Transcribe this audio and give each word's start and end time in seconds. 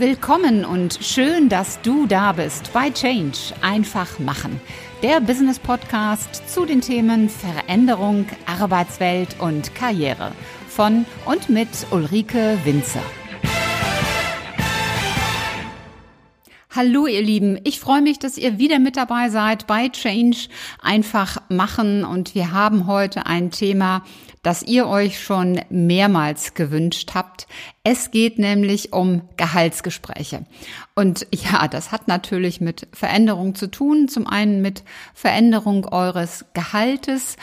Willkommen 0.00 0.64
und 0.64 0.98
schön, 1.02 1.50
dass 1.50 1.82
du 1.82 2.06
da 2.06 2.32
bist 2.32 2.72
bei 2.72 2.88
Change. 2.88 3.36
Einfach 3.60 4.18
machen. 4.18 4.58
Der 5.02 5.20
Business 5.20 5.58
Podcast 5.58 6.48
zu 6.48 6.64
den 6.64 6.80
Themen 6.80 7.28
Veränderung, 7.28 8.24
Arbeitswelt 8.46 9.38
und 9.40 9.74
Karriere. 9.74 10.32
Von 10.68 11.04
und 11.26 11.50
mit 11.50 11.68
Ulrike 11.90 12.58
Winzer. 12.64 13.02
Hallo 16.74 17.06
ihr 17.06 17.20
Lieben, 17.20 17.60
ich 17.64 17.78
freue 17.78 18.00
mich, 18.00 18.18
dass 18.18 18.38
ihr 18.38 18.58
wieder 18.58 18.78
mit 18.78 18.96
dabei 18.96 19.28
seid 19.28 19.66
bei 19.66 19.90
Change 19.90 20.48
einfach 20.80 21.42
machen 21.50 22.06
und 22.06 22.34
wir 22.34 22.52
haben 22.52 22.86
heute 22.86 23.26
ein 23.26 23.50
Thema, 23.50 24.02
das 24.42 24.62
ihr 24.62 24.86
euch 24.86 25.22
schon 25.22 25.60
mehrmals 25.68 26.54
gewünscht 26.54 27.10
habt. 27.14 27.46
Es 27.84 28.10
geht 28.10 28.38
nämlich 28.38 28.92
um 28.92 29.22
Gehaltsgespräche. 29.36 30.44
Und 30.94 31.26
ja, 31.34 31.68
das 31.68 31.92
hat 31.92 32.08
natürlich 32.08 32.60
mit 32.60 32.88
Veränderung 32.92 33.54
zu 33.54 33.70
tun. 33.70 34.08
Zum 34.08 34.26
einen 34.26 34.62
mit 34.62 34.84
Veränderung 35.14 35.86
eures 35.86 36.46
Gehaltes, 36.54 37.36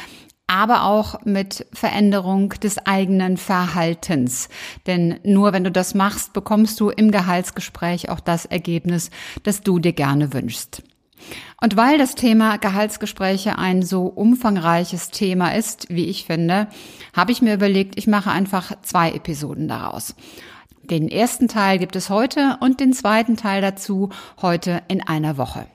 aber 0.47 0.83
auch 0.83 1.25
mit 1.25 1.67
Veränderung 1.73 2.49
des 2.49 2.79
eigenen 2.79 3.37
Verhaltens. 3.37 4.49
Denn 4.87 5.19
nur 5.23 5.53
wenn 5.53 5.65
du 5.65 5.71
das 5.71 5.93
machst, 5.93 6.33
bekommst 6.33 6.79
du 6.79 6.89
im 6.89 7.11
Gehaltsgespräch 7.11 8.09
auch 8.09 8.21
das 8.21 8.45
Ergebnis, 8.45 9.11
das 9.43 9.61
du 9.61 9.79
dir 9.79 9.93
gerne 9.93 10.33
wünschst. 10.33 10.83
Und 11.61 11.75
weil 11.75 11.97
das 11.97 12.15
Thema 12.15 12.57
Gehaltsgespräche 12.57 13.57
ein 13.57 13.81
so 13.81 14.05
umfangreiches 14.05 15.09
Thema 15.09 15.55
ist, 15.55 15.87
wie 15.89 16.05
ich 16.05 16.25
finde, 16.25 16.67
habe 17.15 17.31
ich 17.31 17.41
mir 17.41 17.53
überlegt, 17.53 17.97
ich 17.97 18.07
mache 18.07 18.31
einfach 18.31 18.73
zwei 18.83 19.11
Episoden 19.11 19.67
daraus. 19.67 20.15
Den 20.83 21.09
ersten 21.09 21.47
Teil 21.47 21.79
gibt 21.79 21.95
es 21.95 22.09
heute 22.09 22.57
und 22.61 22.79
den 22.79 22.93
zweiten 22.93 23.35
Teil 23.35 23.61
dazu 23.61 24.09
heute 24.41 24.83
in 24.87 25.05
einer 25.05 25.37
Woche. 25.37 25.67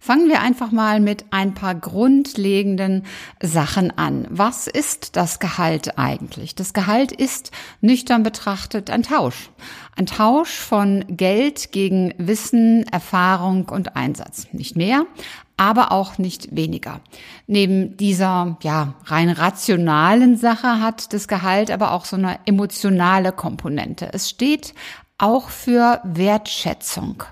Fangen 0.00 0.28
wir 0.28 0.40
einfach 0.40 0.70
mal 0.70 1.00
mit 1.00 1.26
ein 1.30 1.54
paar 1.54 1.74
grundlegenden 1.74 3.04
Sachen 3.42 3.96
an. 3.98 4.26
Was 4.30 4.66
ist 4.66 5.16
das 5.16 5.40
Gehalt 5.40 5.98
eigentlich? 5.98 6.54
Das 6.54 6.72
Gehalt 6.72 7.10
ist 7.12 7.50
nüchtern 7.80 8.22
betrachtet 8.22 8.90
ein 8.90 9.02
Tausch. 9.02 9.50
Ein 9.96 10.06
Tausch 10.06 10.56
von 10.56 11.04
Geld 11.08 11.72
gegen 11.72 12.14
Wissen, 12.16 12.86
Erfahrung 12.86 13.68
und 13.68 13.96
Einsatz. 13.96 14.46
Nicht 14.52 14.76
mehr, 14.76 15.04
aber 15.56 15.90
auch 15.90 16.16
nicht 16.16 16.54
weniger. 16.54 17.00
Neben 17.48 17.96
dieser, 17.96 18.56
ja, 18.62 18.94
rein 19.04 19.28
rationalen 19.28 20.36
Sache 20.36 20.80
hat 20.80 21.12
das 21.12 21.26
Gehalt 21.26 21.70
aber 21.70 21.92
auch 21.92 22.04
so 22.04 22.16
eine 22.16 22.38
emotionale 22.46 23.32
Komponente. 23.32 24.08
Es 24.12 24.30
steht 24.30 24.74
auch 25.18 25.48
für 25.48 26.00
Wertschätzung 26.04 27.24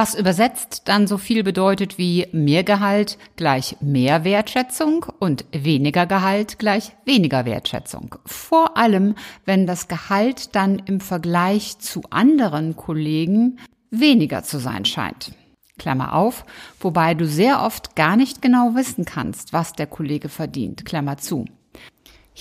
was 0.00 0.14
übersetzt 0.14 0.84
dann 0.86 1.06
so 1.06 1.18
viel 1.18 1.44
bedeutet 1.44 1.98
wie 1.98 2.26
mehr 2.32 2.64
Gehalt 2.64 3.18
gleich 3.36 3.76
mehr 3.82 4.24
Wertschätzung 4.24 5.04
und 5.18 5.44
weniger 5.52 6.06
Gehalt 6.06 6.58
gleich 6.58 6.92
weniger 7.04 7.44
Wertschätzung. 7.44 8.14
Vor 8.24 8.78
allem, 8.78 9.14
wenn 9.44 9.66
das 9.66 9.88
Gehalt 9.88 10.56
dann 10.56 10.78
im 10.86 11.00
Vergleich 11.00 11.80
zu 11.80 12.00
anderen 12.08 12.76
Kollegen 12.76 13.58
weniger 13.90 14.42
zu 14.42 14.58
sein 14.58 14.86
scheint. 14.86 15.32
Klammer 15.78 16.14
auf, 16.14 16.46
wobei 16.80 17.12
du 17.12 17.26
sehr 17.26 17.62
oft 17.62 17.94
gar 17.94 18.16
nicht 18.16 18.40
genau 18.40 18.74
wissen 18.74 19.04
kannst, 19.04 19.52
was 19.52 19.74
der 19.74 19.86
Kollege 19.86 20.30
verdient. 20.30 20.86
Klammer 20.86 21.18
zu. 21.18 21.44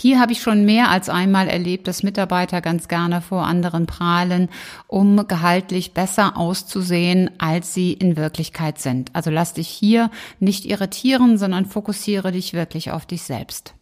Hier 0.01 0.21
habe 0.21 0.31
ich 0.31 0.41
schon 0.41 0.63
mehr 0.63 0.89
als 0.91 1.09
einmal 1.09 1.49
erlebt, 1.49 1.85
dass 1.85 2.03
Mitarbeiter 2.03 2.61
ganz 2.61 2.87
gerne 2.87 3.19
vor 3.19 3.45
anderen 3.45 3.85
prahlen, 3.85 4.47
um 4.87 5.27
gehaltlich 5.27 5.93
besser 5.93 6.37
auszusehen, 6.37 7.31
als 7.37 7.73
sie 7.73 7.91
in 7.91 8.15
Wirklichkeit 8.15 8.79
sind. 8.79 9.13
Also 9.13 9.29
lass 9.29 9.55
dich 9.55 9.67
hier 9.67 10.09
nicht 10.39 10.65
irritieren, 10.65 11.37
sondern 11.37 11.65
fokussiere 11.65 12.31
dich 12.31 12.53
wirklich 12.53 12.91
auf 12.91 13.05
dich 13.05 13.23
selbst. 13.23 13.73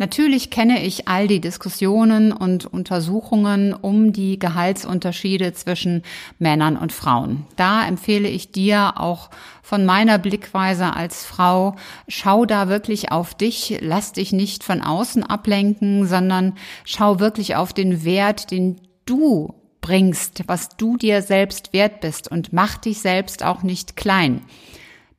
Natürlich 0.00 0.50
kenne 0.50 0.84
ich 0.84 1.08
all 1.08 1.26
die 1.26 1.40
Diskussionen 1.40 2.32
und 2.32 2.66
Untersuchungen 2.66 3.74
um 3.74 4.12
die 4.12 4.38
Gehaltsunterschiede 4.38 5.54
zwischen 5.54 6.02
Männern 6.38 6.76
und 6.76 6.92
Frauen. 6.92 7.44
Da 7.56 7.84
empfehle 7.84 8.28
ich 8.28 8.52
dir 8.52 8.92
auch 8.96 9.28
von 9.60 9.84
meiner 9.84 10.18
Blickweise 10.18 10.94
als 10.94 11.24
Frau, 11.24 11.74
schau 12.06 12.46
da 12.46 12.68
wirklich 12.68 13.10
auf 13.10 13.34
dich, 13.34 13.78
lass 13.80 14.12
dich 14.12 14.32
nicht 14.32 14.62
von 14.62 14.82
außen 14.82 15.24
ablenken, 15.24 16.06
sondern 16.06 16.54
schau 16.84 17.18
wirklich 17.18 17.56
auf 17.56 17.72
den 17.72 18.04
Wert, 18.04 18.52
den 18.52 18.80
du 19.04 19.52
bringst, 19.80 20.44
was 20.46 20.76
du 20.76 20.96
dir 20.96 21.22
selbst 21.22 21.72
wert 21.72 22.00
bist 22.00 22.30
und 22.30 22.52
mach 22.52 22.78
dich 22.78 23.00
selbst 23.00 23.42
auch 23.42 23.64
nicht 23.64 23.96
klein. 23.96 24.42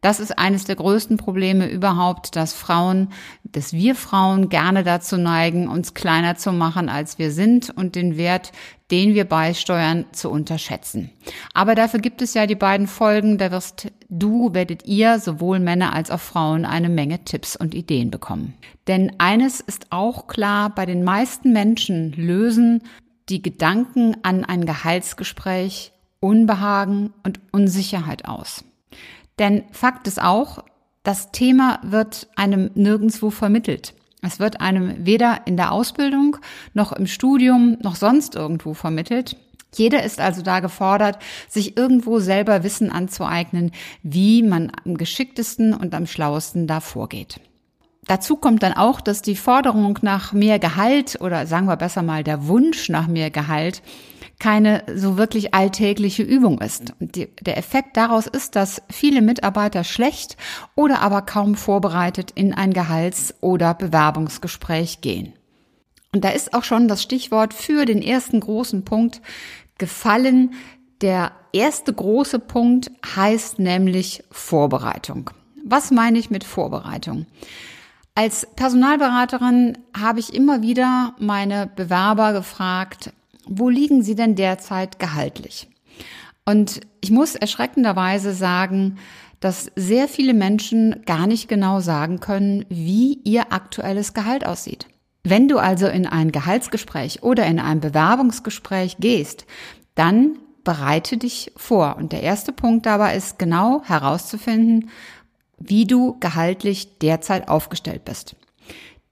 Das 0.01 0.21
ist 0.21 0.37
eines 0.37 0.63
der 0.63 0.77
größten 0.77 1.17
Probleme 1.17 1.69
überhaupt, 1.69 2.37
dass 2.37 2.53
Frauen, 2.53 3.09
dass 3.43 3.73
wir 3.73 3.95
Frauen 3.95 4.47
gerne 4.47 4.83
dazu 4.83 5.17
neigen, 5.17 5.67
uns 5.67 5.93
kleiner 5.93 6.37
zu 6.37 6.53
machen, 6.53 6.87
als 6.87 7.19
wir 7.19 7.31
sind 7.31 7.69
und 7.69 7.95
den 7.95 8.15
Wert, 8.15 8.53
den 8.91 9.13
wir 9.13 9.25
beisteuern, 9.25 10.05
zu 10.13 10.29
unterschätzen. 10.29 11.09
Aber 11.53 11.75
dafür 11.75 11.99
gibt 11.99 12.21
es 12.21 12.33
ja 12.33 12.47
die 12.47 12.55
beiden 12.55 12.87
Folgen, 12.87 13.37
da 13.37 13.51
wirst 13.51 13.91
du, 14.07 14.53
werdet 14.53 14.85
ihr, 14.85 15.19
sowohl 15.19 15.59
Männer 15.59 15.93
als 15.93 16.11
auch 16.11 16.21
Frauen, 16.21 16.63
eine 16.63 16.89
Menge 16.89 17.25
Tipps 17.25 17.57
und 17.57 17.75
Ideen 17.75 18.09
bekommen. 18.09 18.53
Denn 18.87 19.11
eines 19.17 19.59
ist 19.59 19.87
auch 19.89 20.27
klar, 20.27 20.73
bei 20.73 20.85
den 20.85 21.03
meisten 21.03 21.51
Menschen 21.51 22.13
lösen 22.13 22.83
die 23.27 23.41
Gedanken 23.41 24.15
an 24.23 24.45
ein 24.45 24.65
Gehaltsgespräch 24.65 25.91
Unbehagen 26.21 27.13
und 27.23 27.39
Unsicherheit 27.51 28.25
aus. 28.25 28.63
Denn 29.39 29.63
Fakt 29.71 30.07
ist 30.07 30.21
auch, 30.21 30.63
das 31.03 31.31
Thema 31.31 31.79
wird 31.81 32.27
einem 32.35 32.71
nirgendswo 32.75 33.29
vermittelt. 33.29 33.93
Es 34.21 34.39
wird 34.39 34.59
einem 34.59 35.05
weder 35.05 35.41
in 35.45 35.55
der 35.55 35.71
Ausbildung 35.71 36.37
noch 36.73 36.91
im 36.91 37.07
Studium 37.07 37.77
noch 37.81 37.95
sonst 37.95 38.35
irgendwo 38.35 38.73
vermittelt. 38.73 39.37
Jeder 39.73 40.03
ist 40.03 40.19
also 40.19 40.41
da 40.41 40.59
gefordert, 40.59 41.19
sich 41.47 41.77
irgendwo 41.77 42.19
selber 42.19 42.63
Wissen 42.63 42.91
anzueignen, 42.91 43.71
wie 44.03 44.43
man 44.43 44.71
am 44.83 44.97
geschicktesten 44.97 45.73
und 45.73 45.93
am 45.93 46.05
schlauesten 46.05 46.67
da 46.67 46.81
vorgeht. 46.81 47.39
Dazu 48.07 48.35
kommt 48.35 48.63
dann 48.63 48.73
auch, 48.73 49.01
dass 49.01 49.21
die 49.21 49.35
Forderung 49.35 49.99
nach 50.01 50.33
mehr 50.33 50.57
Gehalt 50.57 51.21
oder 51.21 51.45
sagen 51.45 51.67
wir 51.67 51.77
besser 51.77 52.01
mal 52.01 52.23
der 52.23 52.47
Wunsch 52.47 52.89
nach 52.89 53.07
mehr 53.07 53.29
Gehalt 53.29 53.83
keine 54.39 54.83
so 54.95 55.17
wirklich 55.17 55.53
alltägliche 55.53 56.23
Übung 56.23 56.59
ist. 56.61 56.93
Die, 56.99 57.27
der 57.41 57.57
Effekt 57.57 57.97
daraus 57.97 58.25
ist, 58.25 58.55
dass 58.55 58.81
viele 58.89 59.21
Mitarbeiter 59.21 59.83
schlecht 59.83 60.37
oder 60.75 61.01
aber 61.01 61.21
kaum 61.21 61.55
vorbereitet 61.55 62.31
in 62.35 62.53
ein 62.53 62.73
Gehalts- 62.73 63.35
oder 63.41 63.73
Bewerbungsgespräch 63.73 65.01
gehen. 65.01 65.33
Und 66.13 66.23
da 66.23 66.29
ist 66.29 66.53
auch 66.53 66.63
schon 66.63 66.87
das 66.87 67.03
Stichwort 67.03 67.53
für 67.53 67.85
den 67.85 68.01
ersten 68.01 68.39
großen 68.39 68.83
Punkt 68.83 69.21
gefallen. 69.77 70.53
Der 71.01 71.31
erste 71.53 71.93
große 71.93 72.39
Punkt 72.39 72.91
heißt 73.15 73.59
nämlich 73.59 74.23
Vorbereitung. 74.31 75.29
Was 75.65 75.91
meine 75.91 76.17
ich 76.17 76.29
mit 76.29 76.43
Vorbereitung? 76.43 77.25
Als 78.15 78.47
Personalberaterin 78.55 79.77
habe 79.97 80.19
ich 80.19 80.33
immer 80.33 80.61
wieder 80.61 81.13
meine 81.19 81.67
Bewerber 81.67 82.33
gefragt, 82.33 83.13
wo 83.49 83.69
liegen 83.69 84.03
Sie 84.03 84.15
denn 84.15 84.35
derzeit 84.35 84.99
gehaltlich? 84.99 85.67
Und 86.45 86.81
ich 87.01 87.11
muss 87.11 87.35
erschreckenderweise 87.35 88.33
sagen, 88.33 88.97
dass 89.39 89.71
sehr 89.75 90.07
viele 90.07 90.33
Menschen 90.33 91.03
gar 91.05 91.27
nicht 91.27 91.47
genau 91.47 91.79
sagen 91.79 92.19
können, 92.19 92.65
wie 92.69 93.19
ihr 93.23 93.53
aktuelles 93.53 94.13
Gehalt 94.13 94.45
aussieht. 94.45 94.87
Wenn 95.23 95.47
du 95.47 95.57
also 95.57 95.87
in 95.87 96.05
ein 96.05 96.31
Gehaltsgespräch 96.31 97.23
oder 97.23 97.45
in 97.45 97.59
ein 97.59 97.79
Bewerbungsgespräch 97.79 98.97
gehst, 98.99 99.45
dann 99.95 100.37
bereite 100.63 101.17
dich 101.17 101.51
vor. 101.55 101.97
Und 101.97 102.11
der 102.11 102.23
erste 102.23 102.51
Punkt 102.51 102.85
dabei 102.85 103.15
ist 103.15 103.39
genau 103.39 103.81
herauszufinden, 103.83 104.89
wie 105.57 105.85
du 105.85 106.17
gehaltlich 106.19 106.99
derzeit 106.99 107.47
aufgestellt 107.47 108.05
bist. 108.05 108.35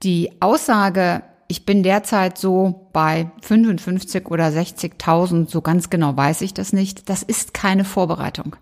Die 0.02 0.30
Aussage, 0.40 1.22
ich 1.48 1.64
bin 1.64 1.82
derzeit 1.82 2.36
so 2.36 2.88
bei 2.92 3.30
55 3.40 4.26
oder 4.26 4.48
60.000, 4.48 5.48
so 5.50 5.62
ganz 5.62 5.88
genau 5.88 6.16
weiß 6.16 6.42
ich 6.42 6.52
das 6.52 6.74
nicht. 6.74 7.08
Das 7.08 7.22
ist 7.22 7.54
keine 7.54 7.84
Vorbereitung. 7.84 8.56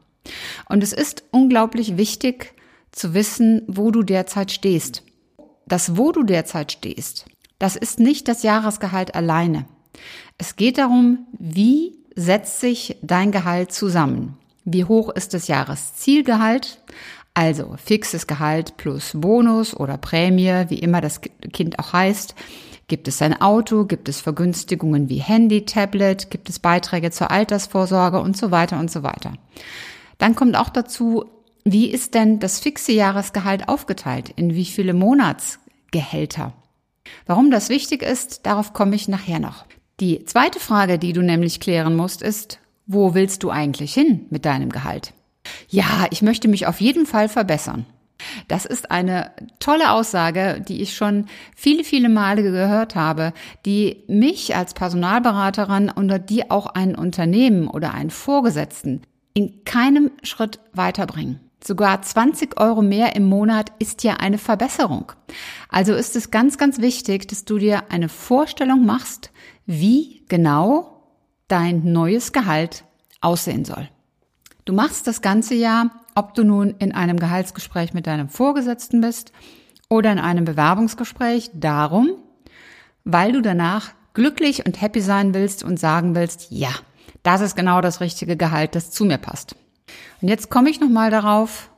Und 0.68 0.82
es 0.82 0.92
ist 0.92 1.24
unglaublich 1.32 1.96
wichtig 1.96 2.54
zu 2.92 3.12
wissen, 3.12 3.62
wo 3.66 3.90
du 3.90 4.04
derzeit 4.04 4.52
stehst. 4.52 5.02
Das, 5.66 5.96
wo 5.96 6.12
du 6.12 6.22
derzeit 6.22 6.72
stehst, 6.72 7.26
das 7.58 7.74
ist 7.74 7.98
nicht 7.98 8.28
das 8.28 8.44
Jahresgehalt 8.44 9.16
alleine. 9.16 9.66
Es 10.38 10.54
geht 10.54 10.78
darum, 10.78 11.26
wie 11.38 11.98
setzt 12.14 12.60
sich 12.60 12.96
dein 13.02 13.32
Gehalt 13.32 13.72
zusammen? 13.72 14.38
Wie 14.64 14.84
hoch 14.84 15.10
ist 15.10 15.34
das 15.34 15.48
Jahreszielgehalt? 15.48 16.80
Also 17.34 17.74
fixes 17.76 18.26
Gehalt 18.26 18.76
plus 18.76 19.12
Bonus 19.14 19.74
oder 19.74 19.98
Prämie, 19.98 20.64
wie 20.68 20.78
immer 20.78 21.00
das 21.00 21.20
Kind 21.20 21.78
auch 21.78 21.92
heißt. 21.92 22.34
Gibt 22.88 23.08
es 23.08 23.20
ein 23.20 23.40
Auto? 23.40 23.84
Gibt 23.84 24.08
es 24.08 24.20
Vergünstigungen 24.20 25.08
wie 25.08 25.18
Handy, 25.18 25.64
Tablet? 25.64 26.30
Gibt 26.30 26.48
es 26.48 26.60
Beiträge 26.60 27.10
zur 27.10 27.30
Altersvorsorge 27.30 28.20
und 28.20 28.36
so 28.36 28.50
weiter 28.50 28.78
und 28.78 28.90
so 28.90 29.02
weiter? 29.02 29.32
Dann 30.18 30.36
kommt 30.36 30.56
auch 30.56 30.68
dazu, 30.68 31.24
wie 31.64 31.90
ist 31.90 32.14
denn 32.14 32.38
das 32.38 32.60
fixe 32.60 32.92
Jahresgehalt 32.92 33.68
aufgeteilt? 33.68 34.30
In 34.36 34.54
wie 34.54 34.64
viele 34.64 34.94
Monatsgehälter? 34.94 36.52
Warum 37.26 37.50
das 37.50 37.68
wichtig 37.68 38.02
ist, 38.02 38.46
darauf 38.46 38.72
komme 38.72 38.94
ich 38.94 39.08
nachher 39.08 39.40
noch. 39.40 39.64
Die 39.98 40.24
zweite 40.24 40.60
Frage, 40.60 40.98
die 40.98 41.12
du 41.12 41.22
nämlich 41.22 41.58
klären 41.58 41.96
musst, 41.96 42.22
ist, 42.22 42.60
wo 42.86 43.14
willst 43.14 43.42
du 43.42 43.50
eigentlich 43.50 43.94
hin 43.94 44.26
mit 44.30 44.44
deinem 44.44 44.70
Gehalt? 44.70 45.12
Ja, 45.68 46.06
ich 46.10 46.22
möchte 46.22 46.46
mich 46.46 46.66
auf 46.66 46.80
jeden 46.80 47.06
Fall 47.06 47.28
verbessern. 47.28 47.84
Das 48.48 48.64
ist 48.64 48.90
eine 48.90 49.32
tolle 49.58 49.90
Aussage, 49.90 50.62
die 50.66 50.81
ich 50.82 50.94
schon 50.94 51.26
viele, 51.56 51.82
viele 51.82 52.08
Male 52.08 52.43
gehört 52.43 52.94
habe, 52.94 53.32
die 53.64 54.04
mich 54.06 54.54
als 54.54 54.75
Personalberaterin 54.75 55.90
oder 55.90 56.19
die 56.19 56.50
auch 56.50 56.66
ein 56.66 56.94
Unternehmen 56.94 57.69
oder 57.69 57.93
einen 57.93 58.10
Vorgesetzten 58.10 59.02
in 59.34 59.64
keinem 59.64 60.12
Schritt 60.22 60.60
weiterbringen. 60.72 61.40
Sogar 61.62 62.00
20 62.00 62.60
Euro 62.60 62.81
mehr 62.81 63.16
im 63.16 63.28
Monat 63.28 63.72
ist 63.81 64.04
ja 64.04 64.14
eine 64.14 64.38
Verbesserung. 64.38 65.12
Also 65.69 65.94
ist 65.94 66.14
es 66.14 66.31
ganz, 66.31 66.58
ganz 66.58 66.81
wichtig, 66.81 67.26
dass 67.26 67.44
du 67.44 67.58
dir 67.58 67.90
eine 67.90 68.08
Vorstellung 68.08 68.87
machst, 68.87 69.32
wie 69.66 70.25
genau 70.28 71.02
dein 71.48 71.93
neues 71.93 72.32
Gehalt 72.32 72.84
aussehen 73.20 73.64
soll. 73.64 73.88
Du 74.64 74.72
machst 74.72 75.06
das 75.06 75.22
ganze 75.22 75.54
Jahr, 75.54 75.90
ob 76.16 76.34
du 76.34 76.42
nun 76.42 76.74
in 76.78 76.92
einem 76.92 77.20
Gehaltsgespräch 77.20 77.92
mit 77.94 78.08
deinem 78.08 78.28
Vorgesetzten 78.28 79.00
bist 79.00 79.32
oder 79.88 80.10
in 80.10 80.18
einem 80.18 80.44
Bewerbungsgespräch, 80.44 81.50
darum, 81.54 82.08
weil 83.04 83.32
du 83.32 83.42
danach 83.42 83.92
glücklich 84.14 84.64
und 84.66 84.80
happy 84.80 85.00
sein 85.00 85.34
willst 85.34 85.62
und 85.62 85.78
sagen 85.78 86.14
willst, 86.14 86.48
ja, 86.50 86.70
das 87.22 87.42
ist 87.42 87.54
genau 87.54 87.82
das 87.82 88.00
richtige 88.00 88.36
Gehalt, 88.36 88.74
das 88.74 88.90
zu 88.90 89.04
mir 89.04 89.18
passt. 89.18 89.56
Und 90.22 90.28
jetzt 90.28 90.48
komme 90.50 90.70
ich 90.70 90.80
nochmal 90.80 91.10
darauf, 91.10 91.70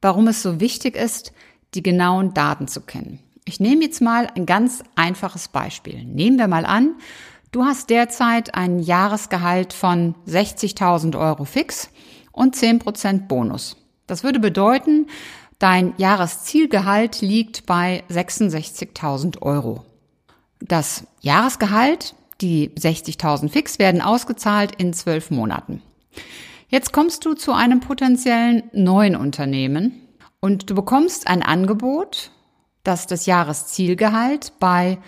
warum 0.00 0.26
es 0.26 0.42
so 0.42 0.58
wichtig 0.58 0.96
ist, 0.96 1.32
die 1.74 1.82
genauen 1.82 2.34
Daten 2.34 2.68
zu 2.68 2.80
kennen. 2.80 3.20
Ich 3.44 3.60
nehme 3.60 3.84
jetzt 3.84 4.00
mal 4.00 4.28
ein 4.34 4.46
ganz 4.46 4.82
einfaches 4.96 5.48
Beispiel. 5.48 6.04
Nehmen 6.04 6.38
wir 6.38 6.48
mal 6.48 6.64
an, 6.64 6.94
du 7.50 7.64
hast 7.64 7.90
derzeit 7.90 8.54
ein 8.54 8.78
Jahresgehalt 8.78 9.74
von 9.74 10.14
60.000 10.26 11.18
Euro 11.18 11.44
fix 11.44 11.90
und 12.32 12.56
10% 12.56 13.26
Bonus. 13.26 13.76
Das 14.06 14.24
würde 14.24 14.40
bedeuten, 14.40 15.06
dein 15.58 15.94
Jahreszielgehalt 15.96 17.20
liegt 17.20 17.66
bei 17.66 18.02
66.000 18.10 19.42
Euro. 19.42 19.84
Das 20.60 21.04
Jahresgehalt, 21.20 22.14
die 22.40 22.70
60.000 22.70 23.48
fix, 23.48 23.78
werden 23.78 24.02
ausgezahlt 24.02 24.74
in 24.76 24.92
zwölf 24.92 25.30
Monaten. 25.30 25.82
Jetzt 26.68 26.92
kommst 26.92 27.24
du 27.24 27.34
zu 27.34 27.52
einem 27.52 27.78
potenziellen 27.80 28.64
neuen 28.72 29.14
Unternehmen 29.14 30.08
und 30.40 30.68
du 30.70 30.74
bekommst 30.74 31.28
ein 31.28 31.42
Angebot, 31.42 32.32
das 32.82 33.06
das 33.06 33.26
Jahreszielgehalt 33.26 34.54
bei 34.58 34.98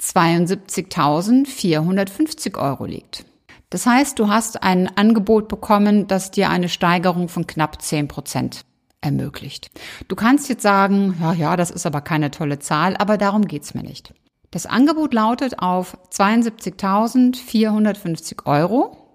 72.450 0.00 2.56
Euro 2.56 2.86
liegt. 2.86 3.24
Das 3.70 3.86
heißt, 3.86 4.18
du 4.18 4.28
hast 4.28 4.62
ein 4.62 4.94
Angebot 4.96 5.48
bekommen, 5.48 6.06
das 6.06 6.30
dir 6.30 6.50
eine 6.50 6.68
Steigerung 6.68 7.28
von 7.28 7.46
knapp 7.46 7.82
10 7.82 8.08
Prozent 8.08 8.64
ermöglicht. 9.00 9.70
Du 10.08 10.16
kannst 10.16 10.48
jetzt 10.48 10.62
sagen, 10.62 11.16
ja, 11.20 11.32
ja, 11.32 11.56
das 11.56 11.70
ist 11.70 11.86
aber 11.86 12.00
keine 12.00 12.30
tolle 12.30 12.58
Zahl, 12.58 12.96
aber 12.96 13.18
darum 13.18 13.46
geht's 13.46 13.74
mir 13.74 13.82
nicht. 13.82 14.14
Das 14.50 14.66
Angebot 14.66 15.12
lautet 15.12 15.58
auf 15.58 15.98
72.450 16.10 18.46
Euro 18.46 19.08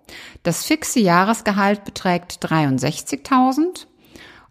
das 0.43 0.65
fixe 0.65 0.99
Jahresgehalt 0.99 1.83
beträgt 1.83 2.45
63.000 2.45 3.87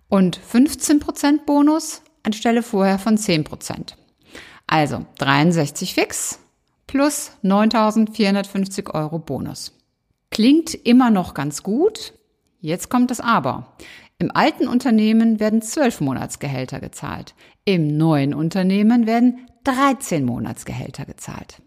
und 0.08 0.38
15% 0.38 1.44
Bonus 1.44 2.02
anstelle 2.22 2.62
vorher 2.62 2.99
von 2.99 3.16
10%. 3.16 3.94
Also 4.66 5.06
63 5.19 5.94
fix 5.94 6.38
plus 6.87 7.32
9.450 7.43 8.94
Euro 8.94 9.19
Bonus. 9.19 9.72
Klingt 10.32 10.75
immer 10.75 11.11
noch 11.11 11.34
ganz 11.34 11.62
gut. 11.62 12.14
Jetzt 12.58 12.88
kommt 12.88 13.11
das 13.11 13.20
Aber. 13.20 13.76
Im 14.19 14.34
alten 14.34 14.67
Unternehmen 14.67 15.40
werden 15.40 15.61
12 15.61 16.00
Monatsgehälter 16.00 16.81
gezahlt. 16.81 17.34
Im 17.67 17.99
neuen 17.99 18.32
Unternehmen 18.32 19.06
werden 19.06 19.46
13 19.64 20.25
Monatsgehälter 20.25 21.05
gezahlt. 21.05 21.61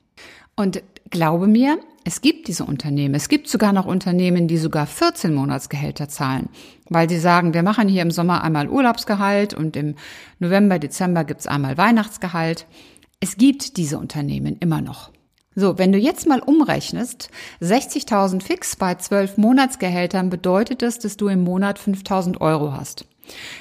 Und 0.55 0.81
glaube 1.11 1.45
mir, 1.45 1.77
es 2.05 2.21
gibt 2.21 2.47
diese 2.47 2.65
Unternehmen. 2.65 3.13
Es 3.13 3.29
gibt 3.29 3.49
sogar 3.49 3.71
noch 3.71 3.85
Unternehmen, 3.85 4.47
die 4.47 4.57
sogar 4.57 4.87
14 4.87 5.31
Monatsgehälter 5.31 6.09
zahlen, 6.09 6.49
weil 6.89 7.07
sie 7.07 7.19
sagen, 7.19 7.53
wir 7.53 7.61
machen 7.61 7.87
hier 7.87 8.01
im 8.01 8.09
Sommer 8.09 8.43
einmal 8.43 8.67
Urlaubsgehalt 8.67 9.53
und 9.53 9.75
im 9.75 9.93
November, 10.39 10.79
Dezember 10.79 11.23
gibt's 11.23 11.45
einmal 11.45 11.77
Weihnachtsgehalt. 11.77 12.65
Es 13.19 13.37
gibt 13.37 13.77
diese 13.77 13.99
Unternehmen 13.99 14.57
immer 14.59 14.81
noch. 14.81 15.11
So, 15.55 15.77
wenn 15.77 15.93
du 15.93 15.97
jetzt 15.97 16.27
mal 16.27 16.41
umrechnest, 16.41 17.29
60.000 17.61 18.43
fix 18.43 18.75
bei 18.75 18.95
12 18.95 19.37
Monatsgehältern 19.37 20.29
bedeutet 20.29 20.83
es, 20.83 20.99
dass 20.99 21.15
du 21.15 21.29
im 21.29 21.43
Monat 21.43 21.79
5.000 21.79 22.41
Euro 22.41 22.73
hast. 22.73 23.05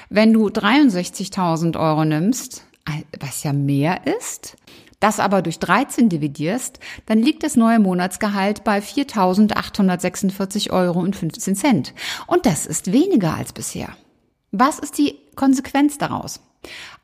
Wenn 0.09 0.33
du 0.33 0.47
63.000 0.47 1.79
Euro 1.79 2.03
nimmst, 2.03 2.65
was 3.19 3.43
ja 3.43 3.53
mehr 3.53 4.05
ist, 4.19 4.57
das 4.99 5.19
aber 5.19 5.41
durch 5.41 5.59
13 5.59 6.09
dividierst, 6.09 6.79
dann 7.05 7.19
liegt 7.19 7.43
das 7.43 7.55
neue 7.55 7.79
Monatsgehalt 7.79 8.63
bei 8.63 8.79
4.846 8.79 10.71
Euro 10.71 10.99
und 10.99 11.15
15 11.15 11.55
Cent. 11.55 11.93
Und 12.27 12.45
das 12.45 12.65
ist 12.65 12.91
weniger 12.91 13.35
als 13.35 13.53
bisher. 13.53 13.89
Was 14.51 14.79
ist 14.79 14.97
die 14.97 15.15
Konsequenz 15.35 15.97
daraus? 15.97 16.41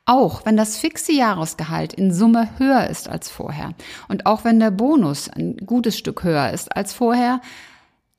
Auch 0.06 0.46
wenn 0.46 0.58
das 0.58 0.78
fixe 0.78 1.14
Jahresgehalt 1.14 1.94
in 1.94 2.14
Summe 2.14 2.50
höher 2.58 2.90
ist 2.90 3.08
als 3.08 3.30
vorher 3.30 3.74
und 4.08 4.26
auch 4.26 4.44
wenn 4.44 4.60
der 4.60 4.72
Bonus 4.72 5.30
ein 5.30 5.58
gutes 5.58 5.98
Stück 5.98 6.24
höher 6.24 6.52
ist 6.52 6.76
als 6.76 6.94
vorher, 6.94 7.42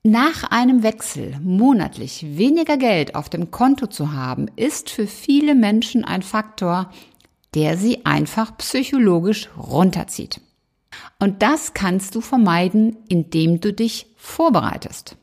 nach 0.03 0.43
einem 0.43 0.83
Wechsel 0.83 1.37
monatlich 1.41 2.37
weniger 2.37 2.77
Geld 2.77 3.15
auf 3.15 3.29
dem 3.29 3.51
Konto 3.51 3.87
zu 3.87 4.11
haben, 4.11 4.47
ist 4.57 4.89
für 4.89 5.07
viele 5.07 5.55
Menschen 5.55 6.03
ein 6.03 6.21
Faktor, 6.21 6.89
der 7.53 7.77
sie 7.77 8.05
einfach 8.05 8.57
psychologisch 8.57 9.49
runterzieht. 9.57 10.41
Und 11.19 11.41
das 11.41 11.73
kannst 11.73 12.15
du 12.15 12.21
vermeiden, 12.21 12.97
indem 13.07 13.61
du 13.61 13.71
dich 13.71 14.07
vorbereitest. 14.17 15.15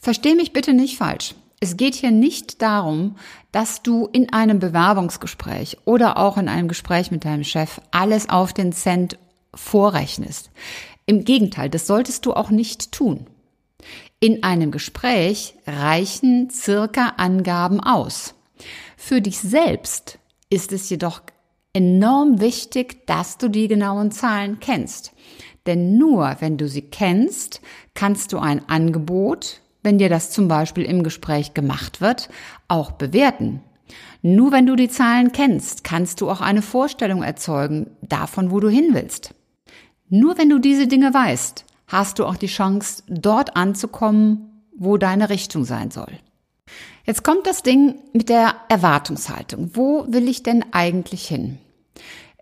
Versteh 0.00 0.34
mich 0.34 0.52
bitte 0.52 0.74
nicht 0.74 0.96
falsch. 0.96 1.34
Es 1.60 1.76
geht 1.76 1.96
hier 1.96 2.12
nicht 2.12 2.62
darum, 2.62 3.16
dass 3.50 3.82
du 3.82 4.08
in 4.12 4.32
einem 4.32 4.60
Bewerbungsgespräch 4.60 5.78
oder 5.84 6.16
auch 6.16 6.36
in 6.36 6.48
einem 6.48 6.68
Gespräch 6.68 7.10
mit 7.10 7.24
deinem 7.24 7.44
Chef 7.44 7.80
alles 7.90 8.28
auf 8.28 8.52
den 8.52 8.72
Cent 8.72 9.18
vorrechnest. 9.54 10.50
Im 11.06 11.24
Gegenteil, 11.24 11.68
das 11.68 11.86
solltest 11.86 12.26
du 12.26 12.34
auch 12.34 12.50
nicht 12.50 12.92
tun. 12.92 13.26
In 14.20 14.42
einem 14.42 14.70
Gespräch 14.70 15.54
reichen 15.66 16.50
circa 16.50 17.14
Angaben 17.16 17.80
aus. 17.80 18.34
Für 18.96 19.20
dich 19.20 19.40
selbst 19.40 20.18
ist 20.50 20.72
es 20.72 20.90
jedoch 20.90 21.22
enorm 21.72 22.40
wichtig, 22.40 23.06
dass 23.06 23.38
du 23.38 23.48
die 23.48 23.68
genauen 23.68 24.10
Zahlen 24.10 24.58
kennst. 24.60 25.12
Denn 25.66 25.98
nur 25.98 26.36
wenn 26.40 26.56
du 26.56 26.68
sie 26.68 26.82
kennst, 26.82 27.60
kannst 27.94 28.32
du 28.32 28.38
ein 28.38 28.68
Angebot, 28.68 29.60
wenn 29.82 29.98
dir 29.98 30.08
das 30.08 30.30
zum 30.30 30.48
Beispiel 30.48 30.84
im 30.84 31.02
Gespräch 31.02 31.54
gemacht 31.54 32.00
wird, 32.00 32.28
auch 32.68 32.92
bewerten. 32.92 33.62
Nur 34.22 34.52
wenn 34.52 34.66
du 34.66 34.76
die 34.76 34.88
Zahlen 34.88 35.32
kennst, 35.32 35.84
kannst 35.84 36.20
du 36.20 36.30
auch 36.30 36.40
eine 36.40 36.62
Vorstellung 36.62 37.22
erzeugen 37.22 37.90
davon, 38.02 38.50
wo 38.50 38.60
du 38.60 38.68
hin 38.68 38.90
willst. 38.92 39.34
Nur 40.08 40.38
wenn 40.38 40.48
du 40.48 40.58
diese 40.58 40.86
Dinge 40.86 41.14
weißt, 41.14 41.64
hast 41.86 42.18
du 42.18 42.26
auch 42.26 42.36
die 42.36 42.46
Chance, 42.46 43.02
dort 43.08 43.56
anzukommen, 43.56 44.64
wo 44.76 44.96
deine 44.96 45.30
Richtung 45.30 45.64
sein 45.64 45.90
soll. 45.90 46.12
Jetzt 47.04 47.22
kommt 47.22 47.46
das 47.46 47.62
Ding 47.62 47.94
mit 48.12 48.28
der 48.28 48.54
Erwartungshaltung. 48.68 49.70
Wo 49.74 50.04
will 50.08 50.28
ich 50.28 50.42
denn 50.42 50.64
eigentlich 50.72 51.26
hin? 51.26 51.58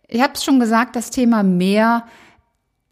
Ich 0.09 0.21
habe 0.21 0.35
es 0.35 0.45
schon 0.45 0.61
gesagt, 0.61 0.97
das 0.97 1.11
Thema 1.11 1.43
mehr, 1.43 2.05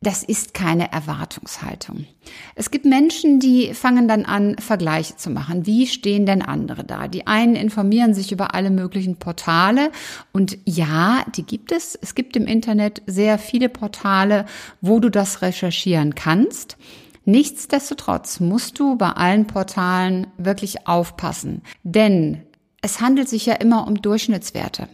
das 0.04 0.22
ist 0.22 0.54
keine 0.54 0.92
Erwartungshaltung. 0.92 2.06
Es 2.54 2.70
gibt 2.70 2.84
Menschen, 2.84 3.40
die 3.40 3.74
fangen 3.74 4.06
dann 4.06 4.24
an, 4.24 4.56
Vergleiche 4.58 5.16
zu 5.16 5.30
machen. 5.30 5.66
Wie 5.66 5.86
stehen 5.86 6.26
denn 6.26 6.42
andere 6.42 6.84
da? 6.84 7.08
Die 7.08 7.26
einen 7.26 7.56
informieren 7.56 8.14
sich 8.14 8.30
über 8.30 8.54
alle 8.54 8.70
möglichen 8.70 9.16
Portale 9.16 9.90
und 10.32 10.58
ja, 10.64 11.24
die 11.36 11.42
gibt 11.42 11.72
es. 11.72 11.98
Es 12.00 12.14
gibt 12.14 12.36
im 12.36 12.46
Internet 12.46 13.02
sehr 13.06 13.38
viele 13.38 13.68
Portale, 13.68 14.46
wo 14.80 15.00
du 15.00 15.10
das 15.10 15.42
recherchieren 15.42 16.14
kannst. 16.14 16.76
Nichtsdestotrotz 17.24 18.40
musst 18.40 18.78
du 18.78 18.96
bei 18.96 19.10
allen 19.10 19.46
Portalen 19.46 20.26
wirklich 20.36 20.86
aufpassen, 20.86 21.62
denn 21.82 22.42
es 22.82 23.00
handelt 23.00 23.30
sich 23.30 23.46
ja 23.46 23.54
immer 23.54 23.86
um 23.86 24.02
Durchschnittswerte. 24.02 24.88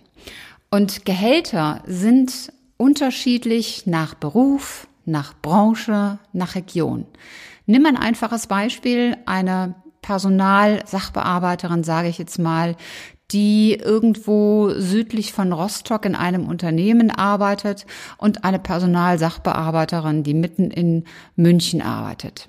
Und 0.70 1.04
Gehälter 1.04 1.82
sind 1.86 2.52
unterschiedlich 2.76 3.86
nach 3.86 4.14
Beruf, 4.14 4.86
nach 5.04 5.34
Branche, 5.40 6.18
nach 6.32 6.54
Region. 6.54 7.06
Nimm 7.66 7.86
ein 7.86 7.96
einfaches 7.96 8.46
Beispiel, 8.46 9.16
eine 9.26 9.74
Personalsachbearbeiterin, 10.02 11.84
sage 11.84 12.08
ich 12.08 12.18
jetzt 12.18 12.38
mal, 12.38 12.76
die 13.32 13.74
irgendwo 13.74 14.70
südlich 14.70 15.32
von 15.32 15.52
Rostock 15.52 16.04
in 16.04 16.14
einem 16.14 16.46
Unternehmen 16.46 17.10
arbeitet 17.10 17.86
und 18.18 18.44
eine 18.44 18.58
Personalsachbearbeiterin, 18.58 20.22
die 20.22 20.34
mitten 20.34 20.70
in 20.70 21.04
München 21.36 21.80
arbeitet. 21.80 22.48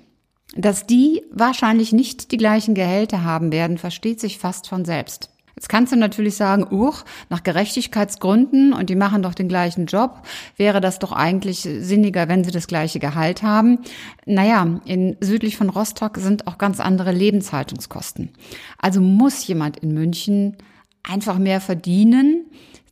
Dass 0.56 0.86
die 0.86 1.22
wahrscheinlich 1.30 1.92
nicht 1.92 2.32
die 2.32 2.36
gleichen 2.36 2.74
Gehälter 2.74 3.24
haben 3.24 3.52
werden, 3.52 3.78
versteht 3.78 4.20
sich 4.20 4.38
fast 4.38 4.68
von 4.68 4.84
selbst. 4.84 5.30
Jetzt 5.62 5.68
kannst 5.68 5.92
du 5.92 5.96
natürlich 5.96 6.34
sagen, 6.34 6.66
uch, 6.72 7.04
nach 7.30 7.44
Gerechtigkeitsgründen 7.44 8.72
und 8.72 8.90
die 8.90 8.96
machen 8.96 9.22
doch 9.22 9.32
den 9.32 9.46
gleichen 9.46 9.86
Job, 9.86 10.22
wäre 10.56 10.80
das 10.80 10.98
doch 10.98 11.12
eigentlich 11.12 11.60
sinniger, 11.60 12.26
wenn 12.26 12.42
sie 12.42 12.50
das 12.50 12.66
gleiche 12.66 12.98
Gehalt 12.98 13.44
haben. 13.44 13.78
Naja, 14.26 14.80
in 14.86 15.16
südlich 15.20 15.56
von 15.56 15.68
Rostock 15.68 16.16
sind 16.16 16.48
auch 16.48 16.58
ganz 16.58 16.80
andere 16.80 17.12
Lebenshaltungskosten. 17.12 18.30
Also 18.76 19.00
muss 19.00 19.46
jemand 19.46 19.76
in 19.76 19.94
München 19.94 20.56
einfach 21.04 21.38
mehr 21.38 21.60
verdienen, 21.60 22.46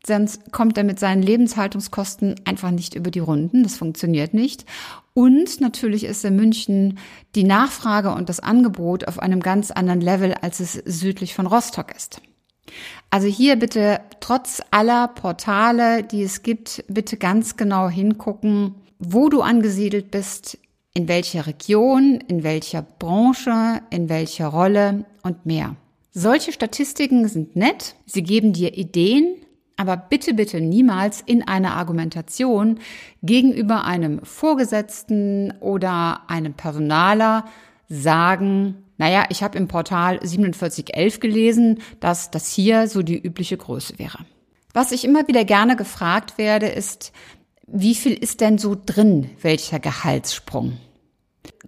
sonst 0.06 0.52
kommt 0.52 0.78
er 0.78 0.84
mit 0.84 1.00
seinen 1.00 1.24
Lebenshaltungskosten 1.24 2.36
einfach 2.44 2.70
nicht 2.70 2.94
über 2.94 3.10
die 3.10 3.18
Runden. 3.18 3.64
Das 3.64 3.78
funktioniert 3.78 4.32
nicht. 4.32 4.64
Und 5.12 5.60
natürlich 5.60 6.04
ist 6.04 6.24
in 6.24 6.36
München 6.36 7.00
die 7.34 7.42
Nachfrage 7.42 8.12
und 8.12 8.28
das 8.28 8.38
Angebot 8.38 9.08
auf 9.08 9.18
einem 9.18 9.40
ganz 9.40 9.72
anderen 9.72 10.00
Level, 10.00 10.34
als 10.34 10.60
es 10.60 10.74
südlich 10.74 11.34
von 11.34 11.48
Rostock 11.48 11.92
ist. 11.96 12.20
Also 13.10 13.26
hier 13.26 13.56
bitte 13.56 14.00
trotz 14.20 14.62
aller 14.70 15.08
Portale, 15.08 16.02
die 16.02 16.22
es 16.22 16.42
gibt, 16.42 16.84
bitte 16.88 17.16
ganz 17.16 17.56
genau 17.56 17.88
hingucken, 17.88 18.74
wo 18.98 19.28
du 19.28 19.42
angesiedelt 19.42 20.10
bist, 20.10 20.58
in 20.94 21.08
welcher 21.08 21.46
Region, 21.46 22.20
in 22.28 22.42
welcher 22.42 22.82
Branche, 22.82 23.80
in 23.90 24.08
welcher 24.08 24.48
Rolle 24.48 25.04
und 25.22 25.46
mehr. 25.46 25.76
Solche 26.12 26.52
Statistiken 26.52 27.28
sind 27.28 27.54
nett, 27.54 27.94
sie 28.06 28.22
geben 28.22 28.52
dir 28.52 28.76
Ideen, 28.76 29.36
aber 29.76 29.96
bitte, 29.96 30.34
bitte 30.34 30.60
niemals 30.60 31.22
in 31.24 31.46
einer 31.46 31.76
Argumentation 31.76 32.80
gegenüber 33.22 33.84
einem 33.84 34.22
Vorgesetzten 34.24 35.54
oder 35.60 36.28
einem 36.28 36.52
Personaler 36.52 37.46
sagen, 37.88 38.84
naja, 39.00 39.24
ich 39.30 39.42
habe 39.42 39.56
im 39.56 39.66
Portal 39.66 40.20
4711 40.20 41.20
gelesen, 41.20 41.80
dass 42.00 42.30
das 42.30 42.52
hier 42.52 42.86
so 42.86 43.00
die 43.00 43.18
übliche 43.18 43.56
Größe 43.56 43.98
wäre. 43.98 44.18
Was 44.74 44.92
ich 44.92 45.06
immer 45.06 45.26
wieder 45.26 45.46
gerne 45.46 45.74
gefragt 45.74 46.36
werde, 46.36 46.66
ist, 46.66 47.10
wie 47.66 47.94
viel 47.94 48.12
ist 48.12 48.42
denn 48.42 48.58
so 48.58 48.76
drin, 48.76 49.30
welcher 49.40 49.78
Gehaltssprung? 49.78 50.76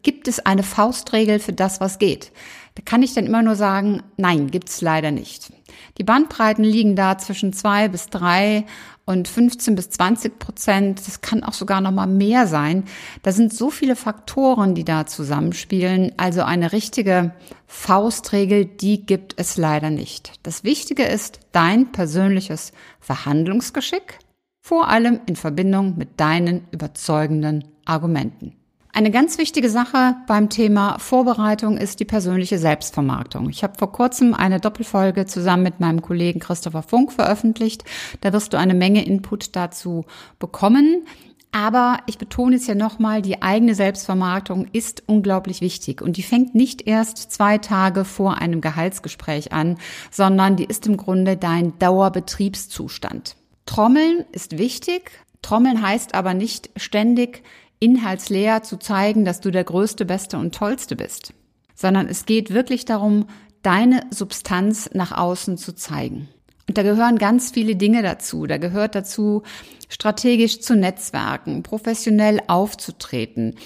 Gibt 0.03 0.29
es 0.29 0.41
eine 0.41 0.62
Faustregel 0.62 1.39
für 1.39 1.55
das, 1.55 1.81
was 1.81 1.99
geht? 1.99 2.33
Da 2.75 2.83
kann 2.85 3.02
ich 3.02 3.12
dann 3.12 3.26
immer 3.26 3.43
nur 3.43 3.55
sagen, 3.55 4.02
nein, 4.17 4.50
gibt's 4.50 4.81
leider 4.81 5.11
nicht. 5.11 5.52
Die 5.99 6.05
Bandbreiten 6.05 6.64
liegen 6.64 6.97
da 6.97 7.19
zwischen 7.19 7.52
zwei 7.52 7.88
bis 7.88 8.07
drei 8.07 8.64
und 9.05 9.29
15 9.29 9.75
bis 9.75 9.91
20 9.91 10.38
Prozent. 10.38 11.07
Das 11.07 11.21
kann 11.21 11.43
auch 11.43 11.52
sogar 11.52 11.81
noch 11.81 11.91
mal 11.91 12.07
mehr 12.07 12.47
sein. 12.47 12.85
Da 13.23 13.33
sind 13.33 13.52
so 13.52 13.71
viele 13.71 13.97
Faktoren, 13.97 14.75
die 14.75 14.85
da 14.85 15.07
zusammenspielen. 15.07 16.12
Also 16.17 16.43
eine 16.43 16.73
richtige 16.73 17.35
Faustregel, 17.67 18.64
die 18.64 19.05
gibt 19.05 19.35
es 19.38 19.57
leider 19.57 19.91
nicht. 19.91 20.33
Das 20.43 20.64
Wichtige 20.64 21.05
ist 21.05 21.41
dein 21.52 21.93
persönliches 21.93 22.73
Verhandlungsgeschick, 23.00 24.19
vor 24.61 24.88
allem 24.88 25.21
in 25.26 25.37
Verbindung 25.37 25.99
mit 25.99 26.21
deinen 26.21 26.69
überzeugenden 26.71 27.64
Argumenten. 27.85 28.57
Eine 28.95 29.11
ganz 29.11 29.39
wichtige 29.39 29.71
Sache 29.71 30.17
beim 30.27 30.51
Thema 30.51 30.99
Vorbereitung 30.99 31.79
ist 31.79 31.99
die 32.01 32.05
persönliche 32.05 32.59
Selbstvermarktung. 32.59 33.49
Ich 33.49 33.65
habe 33.65 33.79
vor 33.79 33.91
kurzem 33.91 34.35
eine 34.35 34.61
Doppelfolge 34.61 35.25
zusammen 35.25 35.63
mit 35.63 35.81
meinem 35.81 36.03
Kollegen 36.03 36.41
Christopher 36.41 36.83
Funk 36.83 37.11
veröffentlicht. 37.11 37.85
Da 38.21 38.35
wirst 38.35 38.53
du 38.53 38.59
eine 38.59 38.75
Menge 38.75 39.03
Input 39.07 39.57
dazu 39.57 40.05
bekommen. 40.39 41.07
Aber 41.53 42.01
ich 42.07 42.19
betone 42.19 42.57
es 42.57 42.67
ja 42.67 42.75
nochmal, 42.75 43.23
die 43.23 43.41
eigene 43.41 43.75
Selbstvermarktung 43.75 44.67
ist 44.73 45.03
unglaublich 45.07 45.63
wichtig 45.63 46.03
und 46.03 46.19
die 46.19 46.23
fängt 46.23 46.55
nicht 46.55 46.87
erst 46.87 47.33
zwei 47.33 47.57
Tage 47.57 48.05
vor 48.05 48.39
einem 48.39 48.61
Gehaltsgespräch 48.61 49.53
an, 49.53 49.79
sondern 50.11 50.57
die 50.57 50.65
ist 50.65 50.87
im 50.87 50.99
Grunde 50.99 51.39
dein 51.39 51.79
Dauerbetriebszustand. 51.79 53.37
Trommeln 53.65 54.27
ist 54.33 54.59
wichtig. 54.59 55.11
Trommeln 55.41 55.81
heißt 55.83 56.15
aber 56.15 56.35
nicht 56.35 56.71
ständig 56.77 57.43
inhaltsleer 57.83 58.62
zu 58.62 58.79
zeigen, 58.79 59.25
dass 59.25 59.41
du 59.41 59.51
der 59.51 59.65
Größte, 59.65 60.05
Beste 60.05 60.39
und 60.39 60.55
Tollste 60.55 60.95
bist, 60.95 61.35
sondern 61.75 62.07
es 62.07 62.27
geht 62.27 62.55
wirklich 62.55 62.85
darum, 62.85 63.27
deine 63.62 64.05
Substanz 64.11 64.91
nach 64.93 65.12
außen 65.12 65.59
zu 65.59 65.75
zeigen. 65.75 66.29
Und 66.69 66.79
da 66.79 66.85
gehören 66.85 67.19
ganz 67.19 67.51
viele 67.51 67.75
Dinge 67.75 68.03
dazu. 68.03 68.47
Da 68.47 68.57
gehört 68.57 68.95
dazu, 68.95 69.43
strategisch 69.89 70.61
zu 70.61 70.77
netzwerken, 70.77 71.65
professionell 71.65 72.41
aufzutreten, 72.47 73.57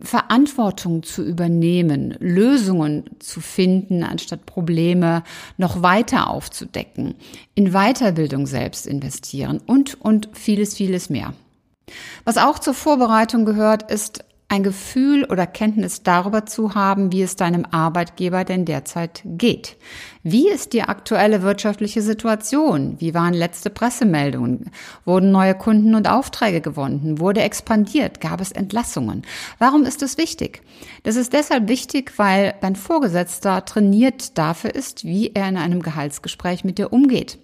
Verantwortung 0.00 1.02
zu 1.02 1.22
übernehmen, 1.22 2.16
Lösungen 2.18 3.04
zu 3.18 3.40
finden, 3.40 4.04
anstatt 4.04 4.46
Probleme 4.46 5.22
noch 5.58 5.82
weiter 5.82 6.30
aufzudecken, 6.30 7.14
in 7.54 7.72
Weiterbildung 7.72 8.46
selbst 8.46 8.86
investieren 8.86 9.60
und, 9.66 10.00
und 10.00 10.30
vieles, 10.32 10.74
vieles 10.74 11.10
mehr. 11.10 11.34
Was 12.24 12.36
auch 12.36 12.58
zur 12.58 12.74
Vorbereitung 12.74 13.44
gehört, 13.44 13.90
ist 13.90 14.24
ein 14.50 14.64
Gefühl 14.64 15.24
oder 15.24 15.46
Kenntnis 15.46 16.02
darüber 16.02 16.44
zu 16.44 16.74
haben, 16.74 17.12
wie 17.12 17.22
es 17.22 17.36
deinem 17.36 17.64
Arbeitgeber 17.70 18.44
denn 18.44 18.64
derzeit 18.64 19.22
geht. 19.24 19.76
Wie 20.22 20.50
ist 20.50 20.74
die 20.74 20.82
aktuelle 20.82 21.40
wirtschaftliche 21.40 22.02
Situation? 22.02 22.96
Wie 23.00 23.14
waren 23.14 23.32
letzte 23.32 23.70
Pressemeldungen? 23.70 24.70
Wurden 25.06 25.30
neue 25.30 25.54
Kunden 25.54 25.94
und 25.94 26.10
Aufträge 26.10 26.60
gewonnen? 26.60 27.18
Wurde 27.18 27.40
expandiert? 27.40 28.20
Gab 28.20 28.42
es 28.42 28.52
Entlassungen? 28.52 29.22
Warum 29.58 29.84
ist 29.84 30.02
es 30.02 30.18
wichtig? 30.18 30.60
Das 31.04 31.16
ist 31.16 31.32
deshalb 31.32 31.68
wichtig, 31.68 32.18
weil 32.18 32.54
dein 32.60 32.76
Vorgesetzter 32.76 33.64
trainiert 33.64 34.36
dafür 34.36 34.74
ist, 34.74 35.06
wie 35.06 35.32
er 35.32 35.48
in 35.48 35.56
einem 35.56 35.80
Gehaltsgespräch 35.80 36.64
mit 36.64 36.76
dir 36.76 36.92
umgeht. 36.92 37.38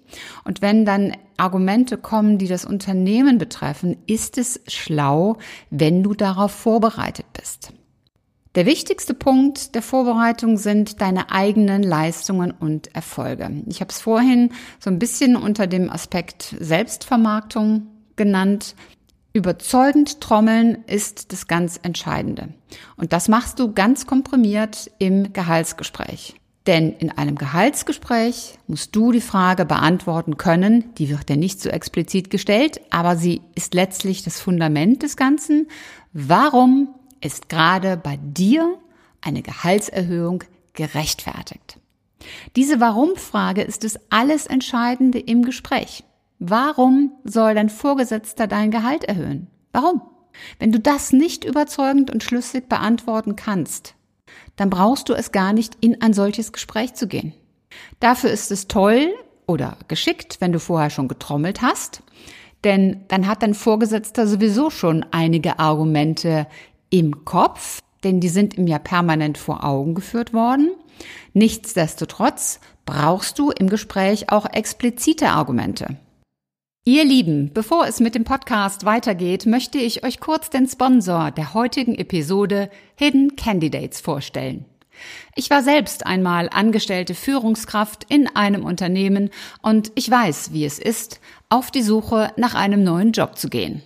Und 0.45 0.61
wenn 0.61 0.85
dann 0.85 1.17
Argumente 1.39 1.97
kommen, 1.97 2.37
die 2.37 2.49
das 2.49 2.67
Unternehmen 2.67 3.39
betreffen, 3.39 3.97
ist 4.07 4.37
es 4.37 4.61
schlau, 4.67 5.39
wenn 5.71 6.03
du 6.03 6.13
darauf 6.13 6.53
vorbereitet 6.53 7.27
bist. 7.33 7.73
Der 8.57 8.65
wichtigste 8.65 9.13
Punkt 9.13 9.75
der 9.75 9.83
Vorbereitung 9.83 10.57
sind 10.57 11.03
deine 11.03 11.31
eigenen 11.31 11.83
Leistungen 11.83 12.53
und 12.53 12.95
Erfolge. 12.95 13.51
Ich 13.67 13.83
habe 13.83 13.91
es 13.91 14.01
vorhin 14.01 14.51
so 14.81 14.89
ein 14.89 14.99
bisschen 14.99 15.37
unter 15.37 15.67
dem 15.67 15.91
Aspekt 15.91 16.57
Selbstvermarktung 16.59 17.87
genannt. 18.17 18.75
Überzeugend 19.35 20.23
trommeln 20.23 20.79
ist 20.87 21.35
das 21.35 21.49
ganz 21.49 21.79
Entscheidende. 21.83 22.49
Und 22.97 23.13
das 23.13 23.29
machst 23.29 23.59
du 23.59 23.75
ganz 23.75 24.07
komprimiert 24.07 24.91
im 24.99 25.35
Gehaltsgespräch. 25.35 26.37
Denn 26.67 26.95
in 26.95 27.11
einem 27.11 27.37
Gehaltsgespräch 27.37 28.59
musst 28.69 28.97
du 28.97 29.13
die 29.13 29.21
Frage 29.21 29.67
beantworten 29.67 30.39
können, 30.39 30.95
die 30.95 31.11
wird 31.11 31.29
dir 31.29 31.37
nicht 31.37 31.61
so 31.61 31.69
explizit 31.69 32.31
gestellt, 32.31 32.81
aber 32.89 33.17
sie 33.17 33.43
ist 33.55 33.75
letztlich 33.75 34.23
das 34.23 34.41
Fundament 34.41 35.03
des 35.03 35.19
Ganzen. 35.19 35.69
Warum 36.15 36.89
ist 37.21 37.49
gerade 37.49 37.97
bei 37.97 38.19
dir 38.21 38.79
eine 39.21 39.43
Gehaltserhöhung 39.43 40.45
gerechtfertigt? 40.75 41.79
Diese 42.57 42.81
Warum-Frage 42.81 43.63
ist 43.63 43.85
das 43.85 43.99
alles 44.11 44.47
Entscheidende 44.47 45.19
im 45.19 45.43
Gespräch. 45.43 46.05
Warum 46.39 47.13
soll 47.25 47.55
dein 47.55 47.69
Vorgesetzter 47.69 48.47
dein 48.47 48.71
Gehalt 48.71 49.05
erhöhen? 49.05 49.49
Warum? 49.73 50.03
Wenn 50.59 50.73
du 50.73 50.79
das 50.79 51.13
nicht 51.13 51.45
überzeugend 51.45 52.11
und 52.11 52.23
schlüssig 52.23 52.69
beantworten 52.69 53.37
kannst, 53.37 53.95
dann 54.57 54.71
brauchst 54.71 55.09
du 55.09 55.15
es 55.15 55.33
gar 55.33 55.53
nicht, 55.53 55.77
in 55.81 56.03
ein 56.03 56.13
solches 56.13 56.53
Gespräch 56.53 56.95
zu 56.95 57.09
gehen. 57.09 57.33
Dafür 58.01 58.31
ist 58.31 58.51
es 58.51 58.69
toll 58.69 59.15
oder 59.47 59.79
geschickt, 59.89 60.37
wenn 60.41 60.53
du 60.53 60.61
vorher 60.61 60.91
schon 60.91 61.09
getrommelt 61.09 61.63
hast, 61.63 62.03
denn 62.65 63.05
dann 63.09 63.27
hat 63.27 63.43
dein 63.43 63.55
Vorgesetzter 63.55 64.27
sowieso 64.27 64.71
schon 64.71 65.05
einige 65.11 65.59
Argumente 65.59 66.47
im 66.91 67.25
Kopf, 67.25 67.81
denn 68.05 68.21
die 68.21 68.29
sind 68.29 68.57
ihm 68.57 68.67
ja 68.67 68.79
permanent 68.79 69.39
vor 69.39 69.65
Augen 69.65 69.95
geführt 69.95 70.33
worden. 70.33 70.71
Nichtsdestotrotz 71.33 72.61
brauchst 72.85 73.39
du 73.39 73.51
im 73.51 73.69
Gespräch 73.69 74.31
auch 74.31 74.47
explizite 74.47 75.29
Argumente. 75.29 75.97
Ihr 76.85 77.05
Lieben, 77.05 77.51
bevor 77.53 77.87
es 77.87 77.99
mit 77.99 78.15
dem 78.15 78.23
Podcast 78.23 78.85
weitergeht, 78.85 79.45
möchte 79.45 79.77
ich 79.79 80.05
euch 80.05 80.21
kurz 80.21 80.51
den 80.51 80.69
Sponsor 80.69 81.33
der 81.33 81.53
heutigen 81.53 81.97
Episode 81.97 82.71
Hidden 82.95 83.35
Candidates 83.35 84.01
vorstellen. 84.01 84.67
Ich 85.35 85.51
war 85.51 85.65
selbst 85.65 86.07
einmal 86.07 86.49
angestellte 86.49 87.15
Führungskraft 87.15 88.05
in 88.09 88.29
einem 88.35 88.65
Unternehmen 88.65 89.31
und 89.63 89.91
ich 89.97 90.09
weiß, 90.09 90.53
wie 90.53 90.65
es 90.65 90.79
ist, 90.79 91.21
auf 91.49 91.73
die 91.73 91.83
Suche 91.83 92.33
nach 92.37 92.55
einem 92.55 92.85
neuen 92.85 93.13
Job 93.13 93.37
zu 93.37 93.49
gehen. 93.49 93.83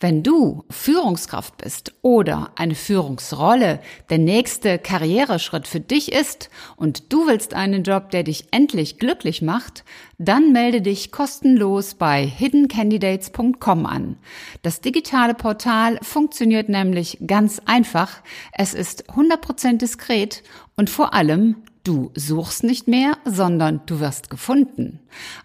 Wenn 0.00 0.22
du 0.22 0.64
Führungskraft 0.70 1.56
bist 1.56 1.94
oder 2.02 2.50
eine 2.56 2.74
Führungsrolle 2.74 3.80
der 4.10 4.18
nächste 4.18 4.78
Karriereschritt 4.78 5.66
für 5.66 5.80
dich 5.80 6.12
ist 6.12 6.50
und 6.76 7.12
du 7.12 7.26
willst 7.26 7.54
einen 7.54 7.82
Job, 7.82 8.10
der 8.10 8.22
dich 8.22 8.46
endlich 8.50 8.98
glücklich 8.98 9.42
macht, 9.42 9.84
dann 10.18 10.52
melde 10.52 10.82
dich 10.82 11.12
kostenlos 11.12 11.94
bei 11.94 12.26
hiddencandidates.com 12.26 13.86
an. 13.86 14.16
Das 14.62 14.80
digitale 14.80 15.34
Portal 15.34 15.98
funktioniert 16.02 16.68
nämlich 16.68 17.18
ganz 17.26 17.60
einfach. 17.64 18.22
Es 18.52 18.74
ist 18.74 19.10
100% 19.10 19.78
diskret 19.78 20.42
und 20.76 20.90
vor 20.90 21.14
allem 21.14 21.56
Du 21.86 22.10
suchst 22.16 22.64
nicht 22.64 22.88
mehr, 22.88 23.16
sondern 23.24 23.80
du 23.86 24.00
wirst 24.00 24.28
gefunden. 24.28 24.98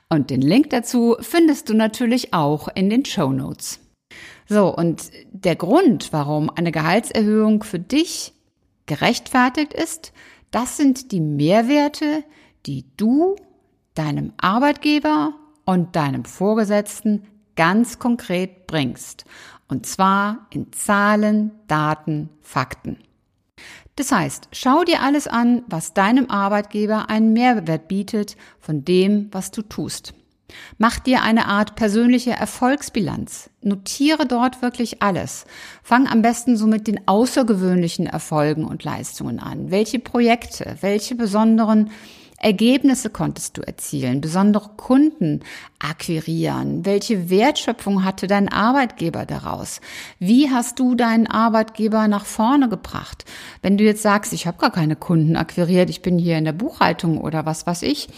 Und 0.10 0.32
den 0.32 0.42
Link 0.42 0.72
dazu 0.72 1.16
findest 1.20 1.70
du 1.70 1.76
natürlich 1.76 2.34
auch 2.34 2.68
in 2.74 2.90
den 2.90 3.06
Show 3.06 3.32
Notes. 3.32 3.80
So, 4.52 4.68
und 4.76 5.12
der 5.32 5.56
Grund, 5.56 6.12
warum 6.12 6.50
eine 6.50 6.74
Gehaltserhöhung 6.74 7.64
für 7.64 7.80
dich 7.80 8.34
gerechtfertigt 8.86 9.74
ist, 9.74 10.12
das 10.52 10.76
sind 10.76 11.14
die 11.14 11.22
Mehrwerte, 11.22 12.26
die 12.66 12.84
du 12.98 13.38
deinem 13.94 14.34
Arbeitgeber 14.36 15.36
und 15.64 15.96
deinem 15.96 16.26
Vorgesetzten 16.26 17.24
ganz 17.56 17.98
konkret 17.98 18.68
bringst. 18.68 19.24
Und 19.70 19.86
zwar 19.86 20.48
in 20.50 20.74
Zahlen, 20.74 21.52
Daten, 21.68 22.28
Fakten. 22.42 22.98
Das 23.96 24.12
heißt, 24.12 24.50
schau 24.52 24.84
dir 24.84 25.02
alles 25.02 25.28
an, 25.28 25.64
was 25.68 25.94
deinem 25.94 26.30
Arbeitgeber 26.30 27.10
einen 27.10 27.32
Mehrwert 27.32 27.88
bietet 27.88 28.36
von 28.60 28.84
dem, 28.84 29.30
was 29.32 29.52
du 29.52 29.62
tust. 29.62 30.14
Mach 30.78 31.00
dir 31.00 31.24
eine 31.24 31.48
Art 31.48 31.76
persönliche 31.76 32.32
Erfolgsbilanz. 32.32 33.50
Notiere 33.62 34.26
dort 34.26 34.62
wirklich 34.62 35.02
alles. 35.02 35.46
Fang 35.84 36.08
am 36.08 36.22
besten 36.22 36.58
so 36.58 36.68
mit 36.68 36.88
den 36.88 37.08
außergewöhnlichen 37.08 38.08
Erfolgen 38.08 38.66
und 38.66 38.84
Leistungen 38.84 39.40
an. 39.40 39.72
Welche 39.72 40.00
Projekte, 40.00 40.78
welche 40.82 41.16
besonderen 41.16 41.92
Ergebnisse 42.42 43.12
konntest 43.12 43.58
du 43.58 43.62
erzielen, 43.62 44.20
besondere 44.20 44.70
Kunden 44.76 45.42
akquirieren? 45.78 46.86
Welche 46.86 47.30
Wertschöpfung 47.30 48.04
hatte 48.04 48.26
dein 48.26 48.50
Arbeitgeber 48.50 49.28
daraus? 49.28 49.80
Wie 50.18 50.50
hast 50.50 50.80
du 50.80 50.96
deinen 50.96 51.28
Arbeitgeber 51.28 52.08
nach 52.08 52.26
vorne 52.26 52.68
gebracht? 52.68 53.26
Wenn 53.62 53.78
du 53.78 53.84
jetzt 53.84 54.02
sagst, 54.02 54.34
ich 54.34 54.48
habe 54.48 54.58
gar 54.58 54.72
keine 54.72 54.96
Kunden 54.96 55.36
akquiriert, 55.36 55.92
ich 55.92 56.02
bin 56.02 56.18
hier 56.18 56.40
in 56.40 56.46
der 56.46 56.54
Buchhaltung 56.54 57.20
oder 57.20 57.46
was 57.46 57.68
weiß 57.68 57.84
ich, 57.84 58.10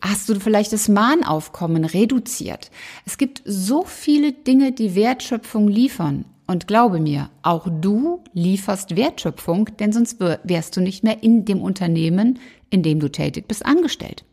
hast 0.00 0.28
du 0.28 0.38
vielleicht 0.40 0.72
das 0.72 0.88
Mahnaufkommen 0.88 1.84
reduziert. 1.84 2.70
Es 3.06 3.18
gibt 3.18 3.42
so 3.44 3.84
viele 3.84 4.32
Dinge, 4.32 4.72
die 4.72 4.94
Wertschöpfung 4.94 5.68
liefern. 5.68 6.24
Und 6.46 6.66
glaube 6.66 7.00
mir, 7.00 7.30
auch 7.42 7.68
du 7.80 8.22
lieferst 8.34 8.96
Wertschöpfung, 8.96 9.70
denn 9.78 9.92
sonst 9.92 10.20
wärst 10.20 10.76
du 10.76 10.80
nicht 10.80 11.04
mehr 11.04 11.22
in 11.22 11.44
dem 11.44 11.62
Unternehmen, 11.62 12.40
in 12.68 12.82
dem 12.82 13.00
du 13.00 13.10
tätig 13.10 13.46
bist, 13.48 13.64
angestellt. 13.64 14.24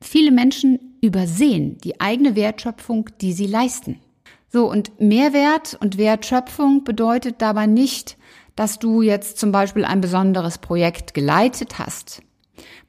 Viele 0.00 0.30
Menschen 0.30 0.78
übersehen 1.00 1.78
die 1.78 2.00
eigene 2.00 2.36
Wertschöpfung, 2.36 3.10
die 3.20 3.32
sie 3.32 3.46
leisten. 3.46 3.98
So, 4.50 4.70
und 4.70 5.00
Mehrwert 5.00 5.76
und 5.80 5.98
Wertschöpfung 5.98 6.84
bedeutet 6.84 7.36
dabei 7.38 7.66
nicht, 7.66 8.16
dass 8.54 8.78
du 8.78 9.02
jetzt 9.02 9.38
zum 9.38 9.52
Beispiel 9.52 9.84
ein 9.84 10.00
besonderes 10.00 10.58
Projekt 10.58 11.14
geleitet 11.14 11.78
hast. 11.78 12.22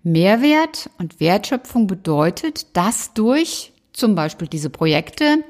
Mehrwert 0.03 0.89
und 0.97 1.19
Wertschöpfung 1.19 1.87
bedeutet, 1.87 2.75
dass 2.75 3.13
durch 3.13 3.73
zum 3.93 4.15
Beispiel 4.15 4.47
diese 4.47 4.69
Projekte 4.69 5.43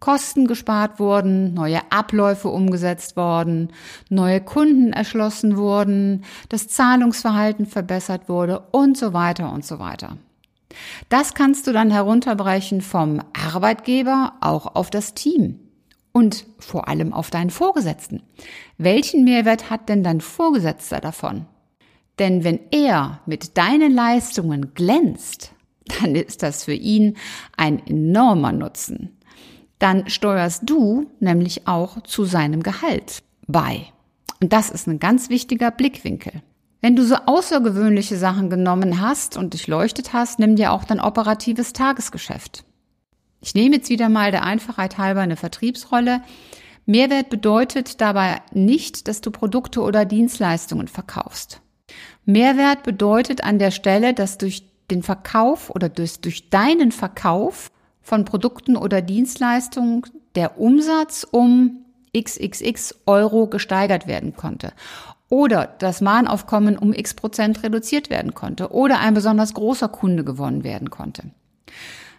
Kosten 0.00 0.46
gespart 0.46 0.98
wurden, 0.98 1.52
neue 1.52 1.80
Abläufe 1.92 2.48
umgesetzt 2.48 3.16
worden, 3.16 3.68
neue 4.08 4.40
Kunden 4.40 4.94
erschlossen 4.94 5.58
wurden, 5.58 6.24
das 6.48 6.68
Zahlungsverhalten 6.68 7.66
verbessert 7.66 8.30
wurde 8.30 8.60
und 8.72 8.96
so 8.96 9.12
weiter 9.12 9.52
und 9.52 9.64
so 9.64 9.78
weiter. 9.78 10.16
Das 11.10 11.34
kannst 11.34 11.66
du 11.66 11.72
dann 11.72 11.90
herunterbrechen 11.90 12.80
vom 12.80 13.20
Arbeitgeber 13.34 14.32
auch 14.40 14.74
auf 14.74 14.88
das 14.88 15.12
Team 15.12 15.60
und 16.12 16.46
vor 16.58 16.88
allem 16.88 17.12
auf 17.12 17.28
deinen 17.28 17.50
Vorgesetzten. 17.50 18.22
Welchen 18.78 19.24
Mehrwert 19.24 19.68
hat 19.68 19.90
denn 19.90 20.02
dein 20.02 20.22
Vorgesetzter 20.22 21.00
davon? 21.00 21.44
Denn 22.20 22.44
wenn 22.44 22.60
er 22.70 23.20
mit 23.26 23.58
deinen 23.58 23.92
Leistungen 23.92 24.74
glänzt, 24.74 25.52
dann 26.00 26.14
ist 26.14 26.44
das 26.44 26.62
für 26.62 26.74
ihn 26.74 27.16
ein 27.56 27.84
enormer 27.84 28.52
Nutzen 28.52 29.16
dann 29.80 30.08
steuerst 30.08 30.62
du 30.66 31.10
nämlich 31.18 31.66
auch 31.66 32.02
zu 32.02 32.24
seinem 32.24 32.62
Gehalt 32.62 33.24
bei. 33.48 33.86
Und 34.40 34.52
das 34.52 34.70
ist 34.70 34.86
ein 34.86 35.00
ganz 35.00 35.28
wichtiger 35.28 35.72
Blickwinkel. 35.72 36.42
Wenn 36.80 36.96
du 36.96 37.04
so 37.04 37.16
außergewöhnliche 37.26 38.16
Sachen 38.16 38.48
genommen 38.48 39.00
hast 39.00 39.36
und 39.36 39.52
durchleuchtet 39.52 40.12
hast, 40.12 40.38
nimm 40.38 40.54
dir 40.54 40.72
auch 40.72 40.84
dein 40.84 41.00
operatives 41.00 41.72
Tagesgeschäft. 41.72 42.64
Ich 43.40 43.54
nehme 43.54 43.76
jetzt 43.76 43.90
wieder 43.90 44.08
mal 44.08 44.30
der 44.30 44.44
Einfachheit 44.44 44.98
halber 44.98 45.20
eine 45.20 45.36
Vertriebsrolle. 45.36 46.22
Mehrwert 46.86 47.30
bedeutet 47.30 48.00
dabei 48.00 48.42
nicht, 48.52 49.08
dass 49.08 49.20
du 49.20 49.30
Produkte 49.30 49.80
oder 49.80 50.04
Dienstleistungen 50.04 50.88
verkaufst. 50.88 51.62
Mehrwert 52.32 52.82
bedeutet 52.82 53.44
an 53.44 53.58
der 53.58 53.70
Stelle, 53.70 54.14
dass 54.14 54.38
durch 54.38 54.64
den 54.90 55.02
Verkauf 55.02 55.70
oder 55.70 55.88
durch, 55.88 56.20
durch 56.20 56.50
deinen 56.50 56.92
Verkauf 56.92 57.70
von 58.02 58.24
Produkten 58.24 58.76
oder 58.76 59.02
Dienstleistungen 59.02 60.02
der 60.34 60.58
Umsatz 60.58 61.26
um 61.30 61.84
xxx 62.16 62.96
Euro 63.06 63.46
gesteigert 63.46 64.06
werden 64.06 64.34
konnte 64.34 64.72
oder 65.28 65.68
das 65.78 66.00
Mahnaufkommen 66.00 66.76
um 66.76 66.92
x 66.92 67.14
Prozent 67.14 67.62
reduziert 67.62 68.10
werden 68.10 68.34
konnte 68.34 68.72
oder 68.72 68.98
ein 68.98 69.14
besonders 69.14 69.54
großer 69.54 69.88
Kunde 69.88 70.24
gewonnen 70.24 70.64
werden 70.64 70.90
konnte. 70.90 71.30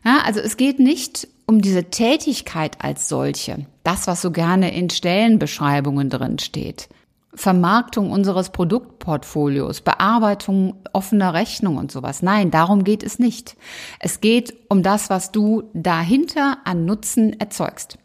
Ja, 0.04 0.20
also 0.26 0.40
es 0.40 0.58
geht 0.58 0.80
nicht 0.80 1.28
um 1.46 1.62
diese 1.62 1.86
Tätigkeit 1.86 2.78
als 2.84 3.10
solche, 3.10 3.66
das, 3.84 4.08
was 4.08 4.22
so 4.22 4.32
gerne 4.32 4.74
in 4.74 4.90
Stellenbeschreibungen 4.90 6.10
drin 6.10 6.40
steht. 6.40 6.88
Vermarktung 7.34 8.12
unseres 8.12 8.50
Produktportfolios, 8.50 9.82
Bearbeitung 9.82 10.76
offener 10.94 11.34
Rechnung 11.34 11.78
und 11.78 11.92
sowas. 11.92 12.22
Nein, 12.22 12.52
darum 12.52 12.84
geht 12.84 13.04
es 13.04 13.20
nicht. 13.20 13.56
Es 14.00 14.20
geht 14.20 14.54
um 14.70 14.84
das, 14.84 15.10
was 15.10 15.32
du 15.32 15.64
dahinter 15.74 16.58
an 16.66 16.86
Nutzen 16.86 17.40
erzeugst. 17.40 17.98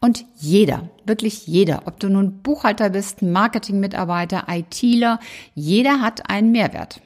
Und 0.00 0.24
jeder, 0.36 0.88
wirklich 1.04 1.46
jeder, 1.46 1.82
ob 1.86 1.98
du 1.98 2.08
nun 2.08 2.42
Buchhalter 2.42 2.90
bist, 2.90 3.22
Marketingmitarbeiter, 3.22 4.44
ITler, 4.48 5.18
jeder 5.54 6.00
hat 6.00 6.30
einen 6.30 6.52
Mehrwert. 6.52 7.00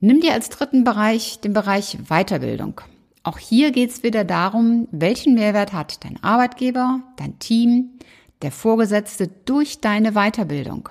Nimm 0.00 0.20
dir 0.20 0.32
als 0.32 0.48
dritten 0.48 0.84
Bereich 0.84 1.40
den 1.40 1.52
Bereich 1.52 1.98
Weiterbildung. 2.08 2.80
Auch 3.24 3.38
hier 3.38 3.72
geht 3.72 3.90
es 3.90 4.02
wieder 4.02 4.24
darum, 4.24 4.86
welchen 4.92 5.34
Mehrwert 5.34 5.72
hat 5.72 6.04
dein 6.04 6.22
Arbeitgeber, 6.22 7.00
dein 7.16 7.38
Team, 7.38 7.98
der 8.42 8.52
Vorgesetzte 8.52 9.28
durch 9.28 9.80
deine 9.80 10.12
Weiterbildung. 10.12 10.88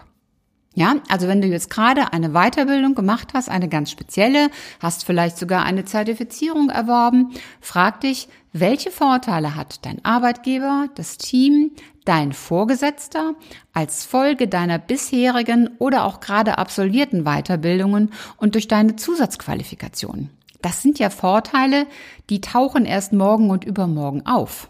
Ja, 0.78 0.98
also 1.10 1.28
wenn 1.28 1.42
du 1.42 1.48
jetzt 1.48 1.72
gerade 1.72 2.14
eine 2.14 2.30
Weiterbildung 2.34 2.94
gemacht 2.94 3.30
hast, 3.34 3.50
eine 3.50 3.68
ganz 3.68 3.90
spezielle, 3.90 4.52
hast 4.80 5.06
vielleicht 5.06 5.40
sogar 5.40 5.64
eine 5.64 5.86
Zertifizierung 5.86 6.70
erworben, 6.70 7.32
frag 7.62 8.02
dich, 8.02 8.30
welche 8.54 8.92
Vorteile 8.92 9.56
hat 9.56 9.84
dein 9.88 10.06
Arbeitgeber, 10.06 10.88
das 10.94 11.18
Team, 11.18 11.72
dein 12.06 12.32
Vorgesetzter 12.32 13.34
als 13.74 14.06
Folge 14.06 14.48
deiner 14.48 14.78
bisherigen 14.78 15.72
oder 15.80 16.06
auch 16.06 16.20
gerade 16.20 16.60
absolvierten 16.60 17.24
Weiterbildungen 17.24 18.12
und 18.38 18.54
durch 18.54 18.68
deine 18.68 18.96
Zusatzqualifikationen. 18.96 20.30
Das 20.62 20.84
sind 20.84 21.00
ja 21.00 21.10
Vorteile, 21.10 21.88
die 22.30 22.40
tauchen 22.40 22.86
erst 22.86 23.14
morgen 23.14 23.50
und 23.50 23.66
übermorgen 23.66 24.28
auf. 24.28 24.70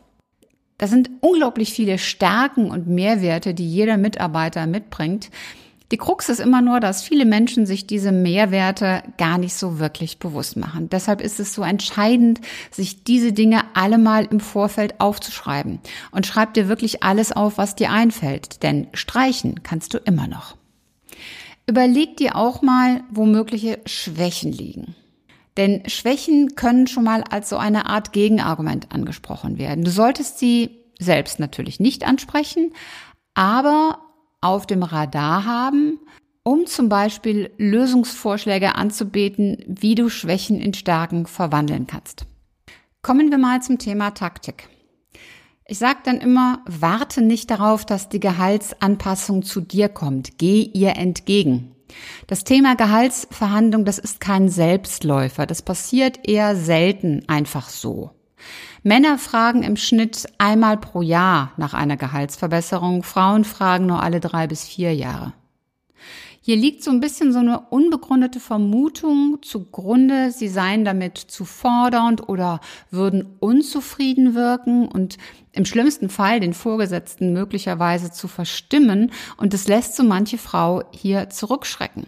Das 0.77 0.89
sind 0.91 1.09
unglaublich 1.21 1.73
viele 1.73 1.97
Stärken 1.97 2.69
und 2.69 2.87
Mehrwerte, 2.87 3.53
die 3.53 3.67
jeder 3.67 3.97
Mitarbeiter 3.97 4.67
mitbringt. 4.67 5.29
Die 5.91 5.97
Krux 5.97 6.27
ist 6.27 6.41
immer 6.41 6.61
nur, 6.61 6.81
dass 6.81 7.01
viele 7.01 7.25
Menschen 7.25 7.65
sich 7.65 7.87
diese 7.87 8.11
Mehrwerte 8.11 9.03
gar 9.17 9.37
nicht 9.37 9.55
so 9.55 9.79
wirklich 9.79 10.19
bewusst 10.19 10.57
machen. 10.57 10.89
Deshalb 10.89 11.21
ist 11.21 11.39
es 11.39 11.53
so 11.53 11.63
entscheidend, 11.63 12.41
sich 12.71 13.05
diese 13.05 13.31
Dinge 13.31 13.61
alle 13.73 13.97
mal 13.97 14.25
im 14.25 14.41
Vorfeld 14.41 14.99
aufzuschreiben. 14.99 15.79
Und 16.11 16.27
schreib 16.27 16.53
dir 16.53 16.67
wirklich 16.67 17.03
alles 17.03 17.31
auf, 17.31 17.57
was 17.57 17.75
dir 17.75 17.89
einfällt. 17.89 18.63
Denn 18.63 18.87
streichen 18.93 19.63
kannst 19.63 19.93
du 19.93 19.97
immer 19.99 20.27
noch. 20.27 20.57
Überleg 21.67 22.17
dir 22.17 22.35
auch 22.35 22.61
mal, 22.61 23.01
wo 23.09 23.25
mögliche 23.25 23.79
Schwächen 23.85 24.51
liegen. 24.51 24.93
Denn 25.57 25.89
Schwächen 25.89 26.55
können 26.55 26.87
schon 26.87 27.03
mal 27.03 27.23
als 27.23 27.49
so 27.49 27.57
eine 27.57 27.87
Art 27.87 28.13
Gegenargument 28.13 28.91
angesprochen 28.91 29.57
werden. 29.57 29.83
Du 29.83 29.91
solltest 29.91 30.37
sie 30.37 30.83
selbst 30.99 31.39
natürlich 31.39 31.79
nicht 31.79 32.05
ansprechen, 32.05 32.73
aber 33.33 33.99
auf 34.39 34.67
dem 34.67 34.83
Radar 34.83 35.45
haben, 35.45 35.99
um 36.43 36.65
zum 36.65 36.89
Beispiel 36.89 37.51
Lösungsvorschläge 37.57 38.75
anzubeten, 38.75 39.57
wie 39.67 39.95
du 39.95 40.09
Schwächen 40.09 40.61
in 40.61 40.73
Stärken 40.73 41.25
verwandeln 41.25 41.87
kannst. 41.87 42.25
Kommen 43.01 43.31
wir 43.31 43.37
mal 43.37 43.61
zum 43.61 43.79
Thema 43.79 44.11
Taktik. 44.11 44.69
Ich 45.65 45.79
sage 45.79 45.99
dann 46.05 46.21
immer, 46.21 46.63
warte 46.65 47.21
nicht 47.21 47.49
darauf, 47.49 47.85
dass 47.85 48.09
die 48.09 48.21
Gehaltsanpassung 48.21 49.43
zu 49.43 49.59
dir 49.59 49.89
kommt. 49.89 50.37
Geh 50.37 50.61
ihr 50.61 50.95
entgegen. 50.95 51.75
Das 52.27 52.43
Thema 52.43 52.75
Gehaltsverhandlung, 52.75 53.86
das 53.86 53.97
ist 53.97 54.19
kein 54.19 54.49
Selbstläufer. 54.49 55.45
Das 55.45 55.62
passiert 55.62 56.27
eher 56.27 56.55
selten 56.55 57.23
einfach 57.27 57.69
so. 57.69 58.12
Männer 58.83 59.17
fragen 59.17 59.63
im 59.63 59.75
Schnitt 59.75 60.27
einmal 60.38 60.77
pro 60.77 61.01
Jahr 61.01 61.51
nach 61.57 61.73
einer 61.73 61.97
Gehaltsverbesserung, 61.97 63.03
Frauen 63.03 63.43
fragen 63.43 63.86
nur 63.86 64.01
alle 64.01 64.19
drei 64.19 64.47
bis 64.47 64.63
vier 64.65 64.93
Jahre. 64.93 65.33
Hier 66.47 66.55
liegt 66.55 66.81
so 66.81 66.91
ein 66.91 67.01
bisschen 67.01 67.33
so 67.33 67.39
eine 67.39 67.60
unbegründete 67.60 68.39
Vermutung 68.39 69.39
zugrunde, 69.41 70.31
sie 70.31 70.47
seien 70.47 70.86
damit 70.86 71.17
zu 71.17 71.43
fordernd 71.43 72.29
oder 72.29 72.62
würden 72.89 73.36
unzufrieden 73.41 74.33
wirken 74.33 74.88
und 74.88 75.17
im 75.51 75.65
schlimmsten 75.65 76.07
Fall 76.10 76.39
den 76.39 76.53
Vorgesetzten 76.53 77.33
möglicherweise 77.33 78.12
zu 78.13 78.29
verstimmen 78.29 79.12
und 79.36 79.53
es 79.53 79.67
lässt 79.67 79.97
so 79.97 80.03
manche 80.03 80.38
Frau 80.38 80.83
hier 80.93 81.29
zurückschrecken. 81.29 82.07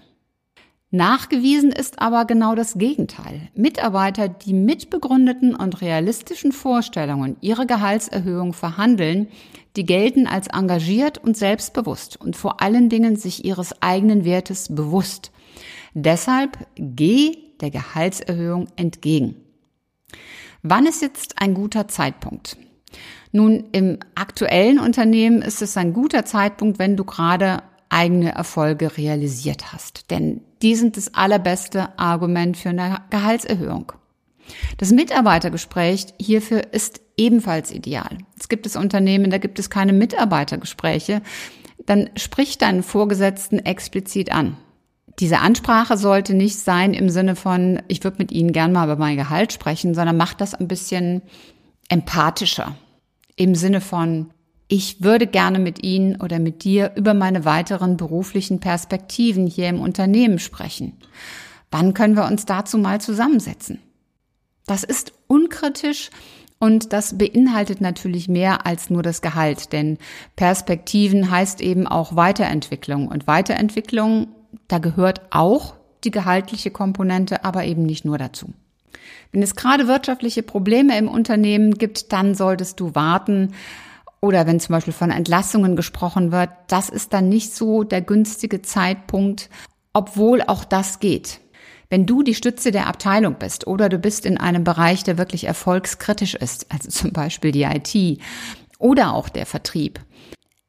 Nachgewiesen 0.92 1.72
ist 1.72 2.02
aber 2.02 2.26
genau 2.26 2.56
das 2.56 2.74
Gegenteil. 2.80 3.50
Mitarbeiter, 3.54 4.28
die 4.28 4.54
mit 4.54 4.90
begründeten 4.90 5.56
und 5.56 5.82
realistischen 5.82 6.52
Vorstellungen 6.52 7.38
ihre 7.42 7.68
Gehaltserhöhung 7.68 8.54
verhandeln, 8.54 9.28
die 9.76 9.86
gelten 9.86 10.26
als 10.26 10.48
engagiert 10.48 11.20
und 11.20 11.38
selbstbewusst 11.38 12.20
und 12.20 12.36
vor 12.36 12.62
allen 12.62 12.90
Dingen 12.90 13.18
sich 13.18 13.46
ihres 13.46 13.80
eigenen 13.84 14.26
Wertes 14.26 14.74
bewusst. 14.74 15.32
Deshalb 15.94 16.58
geh 16.76 17.38
der 17.62 17.70
Gehaltserhöhung 17.70 18.68
entgegen. 18.76 19.36
Wann 20.64 20.88
ist 20.88 21.04
jetzt 21.04 21.40
ein 21.40 21.54
guter 21.54 21.88
Zeitpunkt? 21.88 22.58
Nun, 23.32 23.66
im 23.74 24.00
aktuellen 24.16 24.80
Unternehmen 24.80 25.44
ist 25.44 25.62
es 25.62 25.78
ein 25.78 25.94
guter 25.94 26.26
Zeitpunkt, 26.26 26.80
wenn 26.80 26.98
du 26.98 27.04
gerade 27.06 27.62
eigene 27.90 28.32
Erfolge 28.34 28.98
realisiert 28.98 29.74
hast. 29.74 30.12
Denn 30.12 30.42
die 30.62 30.76
sind 30.76 30.98
das 30.98 31.14
allerbeste 31.14 31.98
Argument 31.98 32.58
für 32.58 32.70
eine 32.70 33.02
Gehaltserhöhung. 33.10 33.94
Das 34.78 34.92
Mitarbeitergespräch 34.92 36.08
hierfür 36.20 36.74
ist 36.74 37.02
ebenfalls 37.18 37.72
ideal. 37.72 38.18
Es 38.40 38.50
gibt 38.50 38.66
es 38.66 38.76
Unternehmen, 38.76 39.30
da 39.30 39.38
gibt 39.38 39.60
es 39.60 39.70
keine 39.70 39.94
Mitarbeitergespräche. 39.94 41.22
Dann 41.86 42.10
sprich 42.16 42.58
deinen 42.58 42.84
Vorgesetzten 42.84 43.60
explizit 43.60 44.32
an. 44.32 44.58
Diese 45.20 45.40
Ansprache 45.40 45.98
sollte 45.98 46.34
nicht 46.34 46.60
sein 46.60 46.94
im 46.94 47.10
Sinne 47.10 47.36
von, 47.36 47.82
ich 47.88 48.04
würde 48.04 48.18
mit 48.20 48.32
Ihnen 48.32 48.54
gern 48.54 48.72
mal 48.72 48.86
über 48.86 48.96
mein 48.96 49.18
Gehalt 49.18 49.52
sprechen, 49.52 49.94
sondern 49.94 50.16
mach 50.16 50.34
das 50.34 50.56
ein 50.56 50.70
bisschen 50.70 51.22
empathischer. 51.90 52.76
Im 53.36 53.54
Sinne 53.56 53.82
von, 53.82 54.32
ich 54.72 55.04
würde 55.04 55.26
gerne 55.26 55.58
mit 55.58 55.84
Ihnen 55.84 56.22
oder 56.22 56.40
mit 56.40 56.64
dir 56.64 56.92
über 56.96 57.16
meine 57.16 57.44
weiteren 57.44 57.98
beruflichen 57.98 58.60
Perspektiven 58.60 59.48
hier 59.48 59.68
im 59.68 59.82
Unternehmen 59.82 60.38
sprechen. 60.38 60.94
Wann 61.72 61.96
können 61.96 62.16
wir 62.16 62.28
uns 62.28 62.46
dazu 62.46 62.78
mal 62.78 63.02
zusammensetzen? 63.02 63.80
Das 64.68 64.84
ist 64.84 65.12
unkritisch 65.26 66.12
und 66.60 66.94
das 66.94 67.18
beinhaltet 67.18 67.82
natürlich 67.82 68.28
mehr 68.30 68.68
als 68.68 68.92
nur 68.92 69.02
das 69.02 69.22
Gehalt, 69.22 69.74
denn 69.74 69.98
Perspektiven 70.36 71.32
heißt 71.32 71.62
eben 71.62 71.88
auch 71.88 72.16
Weiterentwicklung 72.16 73.08
und 73.08 73.26
Weiterentwicklung, 73.26 74.28
da 74.68 74.78
gehört 74.78 75.22
auch 75.32 75.76
die 76.04 76.12
gehaltliche 76.12 76.70
Komponente, 76.70 77.44
aber 77.44 77.66
eben 77.66 77.84
nicht 77.84 78.06
nur 78.06 78.20
dazu. 78.20 78.54
Wenn 79.32 79.42
es 79.42 79.56
gerade 79.56 79.88
wirtschaftliche 79.88 80.44
Probleme 80.44 80.96
im 80.98 81.08
Unternehmen 81.08 81.74
gibt, 81.74 82.14
dann 82.14 82.36
solltest 82.36 82.80
du 82.80 82.94
warten, 82.94 83.54
oder 84.22 84.48
wenn 84.48 84.60
zum 84.60 84.74
Beispiel 84.74 84.94
von 84.94 85.12
Entlassungen 85.12 85.76
gesprochen 85.76 86.32
wird, 86.32 86.50
das 86.68 86.90
ist 86.90 87.14
dann 87.14 87.30
nicht 87.30 87.54
so 87.54 87.84
der 87.84 88.02
günstige 88.02 88.62
Zeitpunkt, 88.62 89.50
obwohl 89.94 90.42
auch 90.42 90.64
das 90.64 91.00
geht. 91.00 91.40
Wenn 91.90 92.06
du 92.06 92.22
die 92.22 92.36
Stütze 92.36 92.72
der 92.72 92.88
Abteilung 92.88 93.36
bist 93.40 93.66
oder 93.66 93.90
du 93.90 93.98
bist 93.98 94.26
in 94.26 94.38
einem 94.38 94.64
Bereich, 94.64 95.04
der 95.04 95.18
wirklich 95.18 95.46
erfolgskritisch 95.46 96.36
ist, 96.36 96.72
also 96.72 96.90
zum 96.90 97.12
Beispiel 97.12 97.52
die 97.52 97.64
IT 97.64 98.22
oder 98.78 99.14
auch 99.14 99.30
der 99.30 99.46
Vertrieb, 99.46 100.00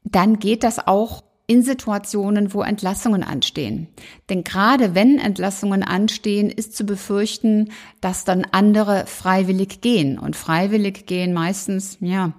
dann 0.05 0.39
geht 0.39 0.63
das 0.63 0.87
auch 0.87 1.23
in 1.51 1.65
Situationen, 1.65 2.55
wo 2.55 2.63
Entlassungen 2.63 3.25
anstehen. 3.25 3.89
Denn 4.29 4.45
gerade 4.45 4.95
wenn 4.95 5.19
Entlassungen 5.19 5.83
anstehen, 5.83 6.49
ist 6.49 6.77
zu 6.77 6.85
befürchten, 6.85 7.73
dass 8.01 8.23
dann 8.23 8.47
andere 8.53 9.05
freiwillig 9.07 9.81
gehen. 9.81 10.17
Und 10.17 10.37
freiwillig 10.37 11.07
gehen 11.07 11.33
meistens, 11.33 11.99
ja, 12.01 12.35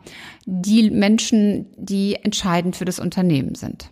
die 0.46 0.90
Menschen, 0.90 1.66
die 1.76 2.16
entscheidend 2.16 2.78
für 2.78 2.86
das 2.86 3.00
Unternehmen 3.00 3.56
sind. 3.56 3.92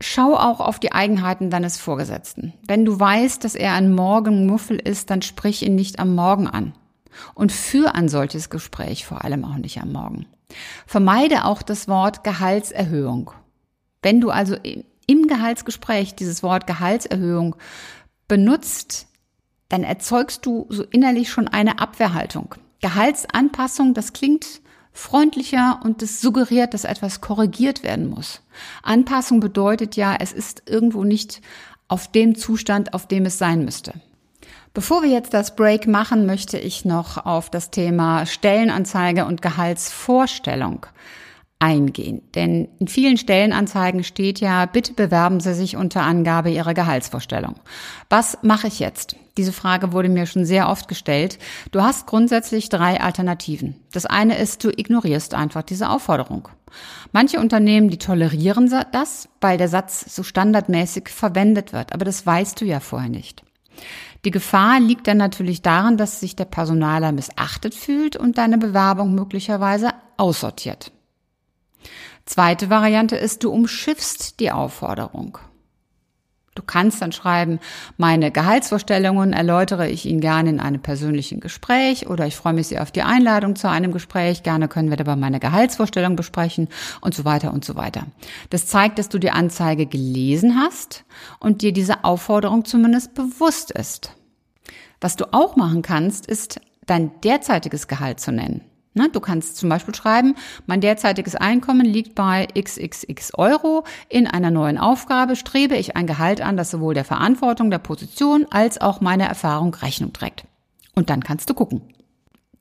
Schau 0.00 0.36
auch 0.36 0.60
auf 0.60 0.78
die 0.78 0.92
Eigenheiten 0.92 1.50
deines 1.50 1.76
Vorgesetzten. 1.76 2.52
Wenn 2.68 2.84
du 2.84 3.00
weißt, 3.00 3.42
dass 3.42 3.56
er 3.56 3.72
ein 3.72 3.92
Morgenmuffel 3.92 4.78
ist, 4.78 5.10
dann 5.10 5.22
sprich 5.22 5.66
ihn 5.66 5.74
nicht 5.74 5.98
am 5.98 6.14
Morgen 6.14 6.46
an. 6.46 6.72
Und 7.34 7.50
für 7.50 7.96
ein 7.96 8.08
solches 8.08 8.48
Gespräch 8.48 9.06
vor 9.06 9.24
allem 9.24 9.44
auch 9.44 9.56
nicht 9.56 9.82
am 9.82 9.90
Morgen. 9.90 10.26
Vermeide 10.86 11.46
auch 11.46 11.62
das 11.62 11.88
Wort 11.88 12.22
Gehaltserhöhung 12.22 13.32
wenn 14.02 14.20
du 14.20 14.30
also 14.30 14.56
im 15.06 15.26
Gehaltsgespräch 15.26 16.14
dieses 16.14 16.42
Wort 16.42 16.66
Gehaltserhöhung 16.66 17.56
benutzt, 18.28 19.06
dann 19.68 19.82
erzeugst 19.82 20.46
du 20.46 20.66
so 20.68 20.84
innerlich 20.84 21.30
schon 21.30 21.48
eine 21.48 21.78
Abwehrhaltung. 21.78 22.54
Gehaltsanpassung, 22.80 23.94
das 23.94 24.12
klingt 24.12 24.60
freundlicher 24.92 25.80
und 25.84 26.02
das 26.02 26.20
suggeriert, 26.20 26.74
dass 26.74 26.84
etwas 26.84 27.20
korrigiert 27.20 27.82
werden 27.82 28.08
muss. 28.08 28.42
Anpassung 28.82 29.40
bedeutet 29.40 29.96
ja, 29.96 30.16
es 30.18 30.32
ist 30.32 30.62
irgendwo 30.66 31.04
nicht 31.04 31.40
auf 31.88 32.10
dem 32.10 32.34
Zustand, 32.34 32.94
auf 32.94 33.06
dem 33.06 33.26
es 33.26 33.38
sein 33.38 33.64
müsste. 33.64 33.94
Bevor 34.74 35.02
wir 35.02 35.10
jetzt 35.10 35.32
das 35.32 35.56
Break 35.56 35.86
machen, 35.86 36.26
möchte 36.26 36.58
ich 36.58 36.84
noch 36.84 37.24
auf 37.24 37.50
das 37.50 37.70
Thema 37.70 38.26
Stellenanzeige 38.26 39.24
und 39.24 39.40
Gehaltsvorstellung 39.42 40.86
eingehen. 41.58 42.22
Denn 42.34 42.68
in 42.78 42.88
vielen 42.88 43.16
Stellenanzeigen 43.16 44.04
steht 44.04 44.40
ja, 44.40 44.66
bitte 44.66 44.92
bewerben 44.92 45.40
Sie 45.40 45.54
sich 45.54 45.76
unter 45.76 46.02
Angabe 46.02 46.50
Ihrer 46.50 46.74
Gehaltsvorstellung. 46.74 47.56
Was 48.10 48.38
mache 48.42 48.66
ich 48.66 48.78
jetzt? 48.78 49.16
Diese 49.36 49.52
Frage 49.52 49.92
wurde 49.92 50.08
mir 50.08 50.26
schon 50.26 50.44
sehr 50.44 50.68
oft 50.68 50.88
gestellt. 50.88 51.38
Du 51.70 51.82
hast 51.82 52.06
grundsätzlich 52.06 52.68
drei 52.68 53.00
Alternativen. 53.00 53.76
Das 53.92 54.06
eine 54.06 54.38
ist, 54.38 54.64
du 54.64 54.70
ignorierst 54.70 55.34
einfach 55.34 55.62
diese 55.62 55.90
Aufforderung. 55.90 56.48
Manche 57.12 57.38
Unternehmen, 57.38 57.90
die 57.90 57.98
tolerieren 57.98 58.72
das, 58.92 59.28
weil 59.40 59.58
der 59.58 59.68
Satz 59.68 60.14
so 60.14 60.22
standardmäßig 60.22 61.08
verwendet 61.08 61.72
wird. 61.72 61.92
Aber 61.92 62.04
das 62.04 62.24
weißt 62.24 62.60
du 62.60 62.64
ja 62.64 62.80
vorher 62.80 63.10
nicht. 63.10 63.42
Die 64.24 64.30
Gefahr 64.30 64.80
liegt 64.80 65.06
dann 65.06 65.18
natürlich 65.18 65.62
darin, 65.62 65.96
dass 65.96 66.20
sich 66.20 66.34
der 66.34 66.46
Personaler 66.46 67.12
missachtet 67.12 67.74
fühlt 67.74 68.16
und 68.16 68.38
deine 68.38 68.58
Bewerbung 68.58 69.14
möglicherweise 69.14 69.90
aussortiert. 70.16 70.92
Zweite 72.26 72.70
Variante 72.70 73.16
ist, 73.16 73.44
du 73.44 73.50
umschiffst 73.50 74.40
die 74.40 74.50
Aufforderung. 74.50 75.38
Du 76.56 76.62
kannst 76.62 77.02
dann 77.02 77.12
schreiben, 77.12 77.60
meine 77.98 78.32
Gehaltsvorstellungen 78.32 79.32
erläutere 79.32 79.88
ich 79.88 80.06
Ihnen 80.06 80.20
gerne 80.20 80.50
in 80.50 80.58
einem 80.58 80.80
persönlichen 80.80 81.38
Gespräch 81.38 82.08
oder 82.08 82.26
ich 82.26 82.34
freue 82.34 82.54
mich 82.54 82.68
sehr 82.68 82.82
auf 82.82 82.90
die 82.90 83.02
Einladung 83.02 83.56
zu 83.56 83.68
einem 83.68 83.92
Gespräch. 83.92 84.42
Gerne 84.42 84.66
können 84.66 84.88
wir 84.88 84.96
dabei 84.96 85.16
meine 85.16 85.38
Gehaltsvorstellung 85.38 86.16
besprechen 86.16 86.68
und 87.02 87.14
so 87.14 87.24
weiter 87.24 87.52
und 87.52 87.64
so 87.64 87.76
weiter. 87.76 88.06
Das 88.50 88.66
zeigt, 88.66 88.98
dass 88.98 89.10
du 89.10 89.18
die 89.18 89.30
Anzeige 89.30 89.86
gelesen 89.86 90.58
hast 90.58 91.04
und 91.38 91.60
dir 91.62 91.72
diese 91.72 92.04
Aufforderung 92.04 92.64
zumindest 92.64 93.14
bewusst 93.14 93.70
ist. 93.70 94.12
Was 95.00 95.16
du 95.16 95.26
auch 95.32 95.56
machen 95.56 95.82
kannst, 95.82 96.26
ist 96.26 96.58
dein 96.86 97.20
derzeitiges 97.20 97.86
Gehalt 97.86 98.18
zu 98.18 98.32
nennen. 98.32 98.62
Ne, 98.96 99.10
du 99.10 99.20
kannst 99.20 99.58
zum 99.58 99.68
Beispiel 99.68 99.94
schreiben, 99.94 100.36
mein 100.64 100.80
derzeitiges 100.80 101.34
Einkommen 101.34 101.84
liegt 101.84 102.14
bei 102.14 102.46
xxx 102.58 103.34
Euro. 103.34 103.84
In 104.08 104.26
einer 104.26 104.50
neuen 104.50 104.78
Aufgabe 104.78 105.36
strebe 105.36 105.76
ich 105.76 105.96
ein 105.96 106.06
Gehalt 106.06 106.40
an, 106.40 106.56
das 106.56 106.70
sowohl 106.70 106.94
der 106.94 107.04
Verantwortung 107.04 107.70
der 107.70 107.78
Position 107.78 108.46
als 108.48 108.80
auch 108.80 109.02
meiner 109.02 109.26
Erfahrung 109.26 109.74
Rechnung 109.74 110.14
trägt. 110.14 110.46
Und 110.94 111.10
dann 111.10 111.22
kannst 111.22 111.50
du 111.50 111.54
gucken. 111.54 111.82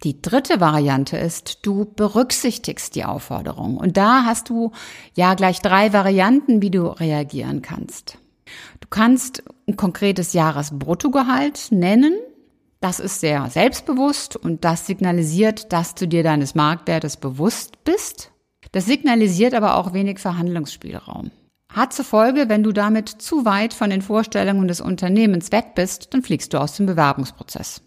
Die 0.03 0.21
dritte 0.21 0.59
Variante 0.59 1.15
ist, 1.15 1.65
du 1.65 1.85
berücksichtigst 1.85 2.95
die 2.95 3.05
Aufforderung. 3.05 3.77
Und 3.77 3.95
da 3.95 4.25
hast 4.25 4.49
du 4.49 4.73
ja 5.15 5.35
gleich 5.35 5.61
drei 5.61 5.93
Varianten, 5.93 6.61
wie 6.61 6.69
du 6.69 6.87
reagieren 6.87 7.61
kannst. 7.61 8.17
Du 8.81 8.89
kannst 8.89 9.41
ein 9.69 9.77
konkretes 9.77 10.33
Jahresbruttogehalt 10.33 11.71
nennen, 11.71 12.13
das 12.85 12.99
ist 12.99 13.19
sehr 13.19 13.49
selbstbewusst 13.49 14.35
und 14.35 14.63
das 14.63 14.85
signalisiert, 14.85 15.73
dass 15.73 15.95
du 15.95 16.07
dir 16.07 16.21
deines 16.21 16.53
Marktwertes 16.53 17.17
bewusst 17.17 17.83
bist. 17.83 18.31
Das 18.73 18.85
signalisiert 18.85 19.55
aber 19.55 19.77
auch 19.77 19.93
wenig 19.93 20.19
Verhandlungsspielraum. 20.19 21.31
Hat 21.73 21.93
zur 21.93 22.05
Folge, 22.05 22.47
wenn 22.47 22.61
du 22.61 22.73
damit 22.73 23.09
zu 23.09 23.43
weit 23.43 23.73
von 23.73 23.89
den 23.89 24.03
Vorstellungen 24.03 24.67
des 24.67 24.81
Unternehmens 24.81 25.51
weg 25.51 25.73
bist, 25.73 26.13
dann 26.13 26.21
fliegst 26.21 26.53
du 26.53 26.59
aus 26.59 26.75
dem 26.75 26.85
Bewerbungsprozess. 26.85 27.81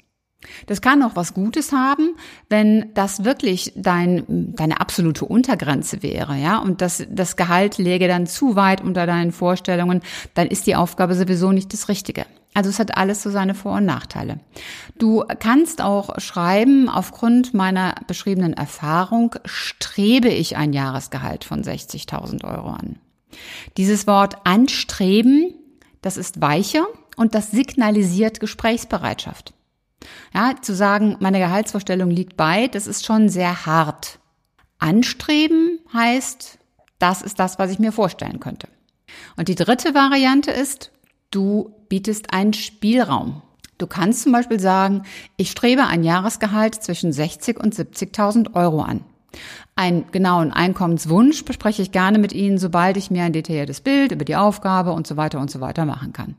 Das 0.66 0.80
kann 0.80 1.04
auch 1.04 1.14
was 1.14 1.32
Gutes 1.32 1.70
haben, 1.70 2.16
wenn 2.48 2.92
das 2.94 3.24
wirklich 3.24 3.72
dein, 3.76 4.24
deine 4.56 4.80
absolute 4.80 5.26
Untergrenze 5.26 6.02
wäre, 6.02 6.34
ja, 6.34 6.58
und 6.58 6.80
das, 6.80 7.06
das 7.08 7.36
Gehalt 7.36 7.78
läge 7.78 8.08
dann 8.08 8.26
zu 8.26 8.56
weit 8.56 8.80
unter 8.80 9.06
deinen 9.06 9.30
Vorstellungen, 9.30 10.00
dann 10.34 10.48
ist 10.48 10.66
die 10.66 10.74
Aufgabe 10.74 11.14
sowieso 11.14 11.52
nicht 11.52 11.72
das 11.72 11.88
Richtige. 11.88 12.26
Also 12.54 12.70
es 12.70 12.78
hat 12.78 12.96
alles 12.96 13.22
so 13.22 13.30
seine 13.30 13.54
Vor- 13.54 13.76
und 13.76 13.84
Nachteile. 13.84 14.40
Du 14.98 15.24
kannst 15.38 15.80
auch 15.80 16.18
schreiben, 16.18 16.88
aufgrund 16.88 17.54
meiner 17.54 17.94
beschriebenen 18.06 18.52
Erfahrung 18.52 19.34
strebe 19.44 20.28
ich 20.28 20.56
ein 20.56 20.72
Jahresgehalt 20.72 21.44
von 21.44 21.62
60.000 21.62 22.44
Euro 22.44 22.70
an. 22.70 22.98
Dieses 23.76 24.06
Wort 24.06 24.38
anstreben, 24.44 25.54
das 26.02 26.16
ist 26.16 26.40
weicher 26.40 26.86
und 27.16 27.34
das 27.34 27.50
signalisiert 27.50 28.40
Gesprächsbereitschaft. 28.40 29.52
Ja, 30.34 30.54
zu 30.60 30.74
sagen, 30.74 31.16
meine 31.20 31.38
Gehaltsvorstellung 31.38 32.10
liegt 32.10 32.36
bei, 32.36 32.68
das 32.68 32.86
ist 32.86 33.04
schon 33.04 33.28
sehr 33.28 33.66
hart. 33.66 34.20
Anstreben 34.78 35.80
heißt, 35.92 36.58
das 36.98 37.22
ist 37.22 37.38
das, 37.38 37.58
was 37.58 37.70
ich 37.70 37.78
mir 37.78 37.92
vorstellen 37.92 38.40
könnte. 38.40 38.68
Und 39.36 39.48
die 39.48 39.54
dritte 39.54 39.94
Variante 39.94 40.50
ist, 40.50 40.92
du 41.30 41.74
bietest 41.88 42.32
einen 42.32 42.52
Spielraum. 42.52 43.42
Du 43.78 43.86
kannst 43.86 44.22
zum 44.22 44.32
Beispiel 44.32 44.58
sagen, 44.58 45.02
ich 45.36 45.50
strebe 45.50 45.86
ein 45.86 46.02
Jahresgehalt 46.02 46.74
zwischen 46.82 47.12
60 47.12 47.58
und 47.60 47.74
70.000 47.74 48.54
Euro 48.54 48.82
an. 48.82 49.04
Einen 49.76 50.10
genauen 50.10 50.52
Einkommenswunsch 50.52 51.44
bespreche 51.44 51.82
ich 51.82 51.92
gerne 51.92 52.18
mit 52.18 52.32
Ihnen, 52.32 52.58
sobald 52.58 52.96
ich 52.96 53.10
mir 53.10 53.22
ein 53.22 53.32
detailliertes 53.32 53.80
Bild 53.80 54.10
über 54.10 54.24
die 54.24 54.36
Aufgabe 54.36 54.92
und 54.92 55.06
so 55.06 55.16
weiter 55.16 55.38
und 55.38 55.50
so 55.50 55.60
weiter 55.60 55.84
machen 55.84 56.12
kann. 56.12 56.34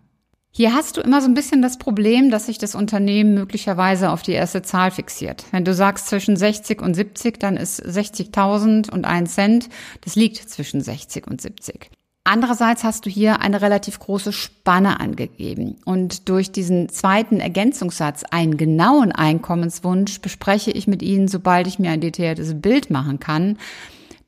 Hier 0.51 0.73
hast 0.73 0.97
du 0.97 1.01
immer 1.01 1.21
so 1.21 1.27
ein 1.27 1.35
bisschen 1.35 1.61
das 1.61 1.77
Problem, 1.77 2.31
dass 2.31 2.47
sich 2.47 2.57
das 2.57 2.75
Unternehmen 2.75 3.35
möglicherweise 3.35 4.09
auf 4.09 4.23
die 4.23 4.31
erste 4.31 4.63
Zahl 4.63 4.91
fixiert. 4.91 5.45
Wenn 5.51 5.63
du 5.63 5.73
sagst 5.73 6.07
zwischen 6.07 6.35
60 6.35 6.81
und 6.81 6.95
70, 6.95 7.39
dann 7.39 7.55
ist 7.55 7.81
60.000 7.81 8.91
und 8.91 9.05
ein 9.05 9.27
Cent, 9.27 9.69
das 10.01 10.15
liegt 10.15 10.37
zwischen 10.49 10.81
60 10.81 11.27
und 11.27 11.39
70. 11.39 11.91
Andererseits 12.31 12.83
hast 12.83 13.07
du 13.07 13.09
hier 13.09 13.41
eine 13.41 13.59
relativ 13.59 13.97
große 13.97 14.31
Spanne 14.31 14.99
angegeben. 14.99 15.77
Und 15.83 16.29
durch 16.29 16.51
diesen 16.51 16.87
zweiten 16.87 17.39
Ergänzungssatz, 17.39 18.23
einen 18.29 18.55
genauen 18.55 19.11
Einkommenswunsch, 19.11 20.21
bespreche 20.21 20.69
ich 20.69 20.85
mit 20.85 21.01
Ihnen, 21.01 21.27
sobald 21.27 21.65
ich 21.65 21.79
mir 21.79 21.89
ein 21.89 22.01
detailliertes 22.01 22.61
Bild 22.61 22.91
machen 22.91 23.19
kann, 23.19 23.57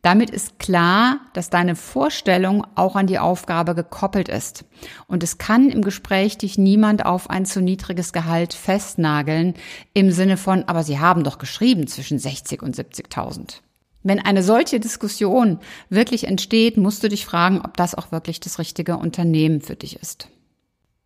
damit 0.01 0.31
ist 0.31 0.57
klar, 0.57 1.19
dass 1.33 1.51
deine 1.51 1.75
Vorstellung 1.75 2.65
auch 2.73 2.95
an 2.95 3.05
die 3.05 3.19
Aufgabe 3.19 3.75
gekoppelt 3.75 4.29
ist. 4.29 4.65
Und 5.05 5.21
es 5.21 5.37
kann 5.37 5.69
im 5.69 5.83
Gespräch 5.83 6.39
dich 6.39 6.57
niemand 6.57 7.05
auf 7.05 7.29
ein 7.29 7.45
zu 7.45 7.61
niedriges 7.61 8.13
Gehalt 8.13 8.55
festnageln, 8.55 9.53
im 9.93 10.09
Sinne 10.09 10.37
von, 10.37 10.63
aber 10.63 10.81
Sie 10.81 10.97
haben 10.97 11.23
doch 11.23 11.37
geschrieben 11.37 11.85
zwischen 11.85 12.17
60 12.17 12.63
und 12.63 12.75
70.000. 12.75 13.59
Wenn 14.03 14.19
eine 14.19 14.43
solche 14.43 14.79
Diskussion 14.79 15.59
wirklich 15.89 16.27
entsteht, 16.27 16.77
musst 16.77 17.03
du 17.03 17.09
dich 17.09 17.25
fragen, 17.25 17.61
ob 17.63 17.77
das 17.77 17.95
auch 17.95 18.11
wirklich 18.11 18.39
das 18.39 18.57
richtige 18.59 18.97
Unternehmen 18.97 19.61
für 19.61 19.75
dich 19.75 19.97
ist. 19.97 20.27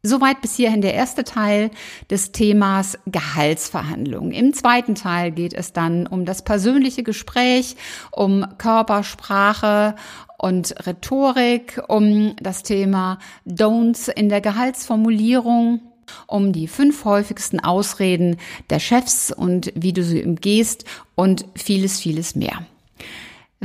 Soweit 0.01 0.39
bis 0.41 0.55
hierhin 0.55 0.81
der 0.81 0.93
erste 0.93 1.23
Teil 1.23 1.71
des 2.11 2.31
Themas 2.31 2.99
Gehaltsverhandlungen. 3.07 4.31
Im 4.31 4.53
zweiten 4.53 4.93
Teil 4.93 5.31
geht 5.31 5.53
es 5.53 5.73
dann 5.73 6.05
um 6.05 6.25
das 6.25 6.43
persönliche 6.43 7.01
Gespräch, 7.01 7.75
um 8.11 8.45
Körpersprache 8.59 9.95
und 10.37 10.75
Rhetorik, 10.85 11.81
um 11.87 12.35
das 12.39 12.61
Thema 12.61 13.17
Don'ts 13.47 14.07
in 14.07 14.29
der 14.29 14.41
Gehaltsformulierung 14.41 15.81
um 16.27 16.53
die 16.53 16.67
fünf 16.67 17.03
häufigsten 17.03 17.59
Ausreden 17.59 18.37
der 18.69 18.79
Chefs 18.79 19.31
und 19.31 19.73
wie 19.73 19.91
du 19.91 20.03
sie 20.03 20.23
umgehst 20.23 20.85
und 21.15 21.45
vieles, 21.55 21.99
vieles 21.99 22.35
mehr. 22.35 22.67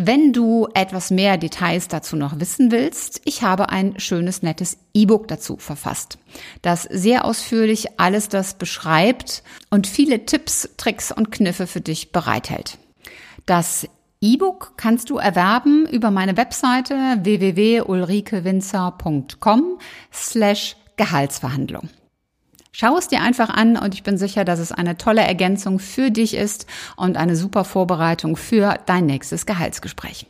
Wenn 0.02 0.32
du 0.32 0.66
etwas 0.72 1.10
mehr 1.10 1.36
Details 1.36 1.88
dazu 1.88 2.16
noch 2.16 2.40
wissen 2.40 2.70
willst, 2.70 3.20
ich 3.26 3.42
habe 3.42 3.68
ein 3.68 4.00
schönes, 4.00 4.42
nettes 4.42 4.78
E-Book 4.94 5.28
dazu 5.28 5.58
verfasst, 5.58 6.16
das 6.62 6.84
sehr 6.84 7.26
ausführlich 7.26 8.00
alles 8.00 8.30
das 8.30 8.54
beschreibt 8.54 9.42
und 9.68 9.86
viele 9.86 10.24
Tipps, 10.24 10.70
Tricks 10.78 11.12
und 11.12 11.30
Kniffe 11.30 11.66
für 11.66 11.82
dich 11.82 12.12
bereithält. 12.12 12.78
Das 13.44 13.86
E-Book 14.22 14.72
kannst 14.78 15.10
du 15.10 15.18
erwerben 15.18 15.86
über 15.86 16.10
meine 16.10 16.38
Webseite 16.38 16.94
www.ulrikewinzer.com 17.22 19.78
slash 20.10 20.76
Gehaltsverhandlung. 20.96 21.90
Schau 22.72 22.96
es 22.96 23.08
dir 23.08 23.20
einfach 23.20 23.50
an 23.50 23.76
und 23.76 23.94
ich 23.94 24.04
bin 24.04 24.16
sicher, 24.16 24.44
dass 24.44 24.60
es 24.60 24.70
eine 24.70 24.96
tolle 24.96 25.22
Ergänzung 25.22 25.80
für 25.80 26.10
dich 26.10 26.34
ist 26.36 26.66
und 26.96 27.16
eine 27.16 27.34
super 27.34 27.64
Vorbereitung 27.64 28.36
für 28.36 28.78
dein 28.86 29.06
nächstes 29.06 29.44
Gehaltsgespräch. 29.44 30.29